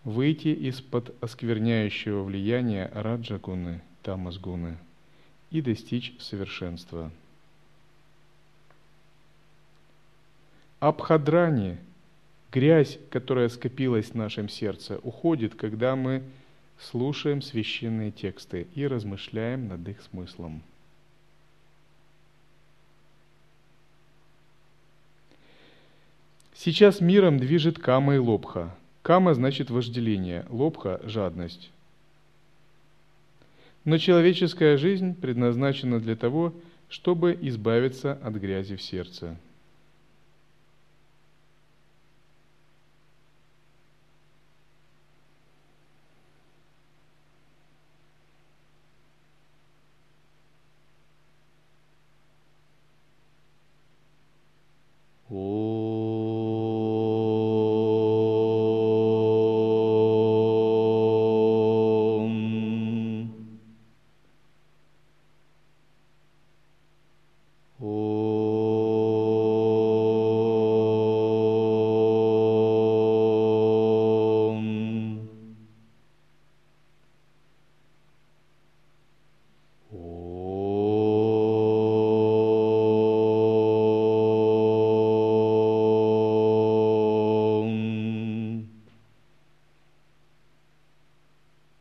[0.03, 4.77] выйти из-под оскверняющего влияния раджагуны, тамасгуны
[5.51, 7.11] и достичь совершенства.
[10.79, 11.77] Абхадрани,
[12.51, 16.21] грязь, которая скопилась в нашем сердце, уходит, когда мы
[16.79, 20.61] слушаем священные тексты и размышляем над их смыслом.
[26.53, 28.75] Сейчас миром движет кама и лобха.
[29.01, 31.69] Кама значит вожделение, лобха– жадность.
[33.85, 36.53] Но человеческая жизнь предназначена для того,
[36.89, 39.37] чтобы избавиться от грязи в сердце–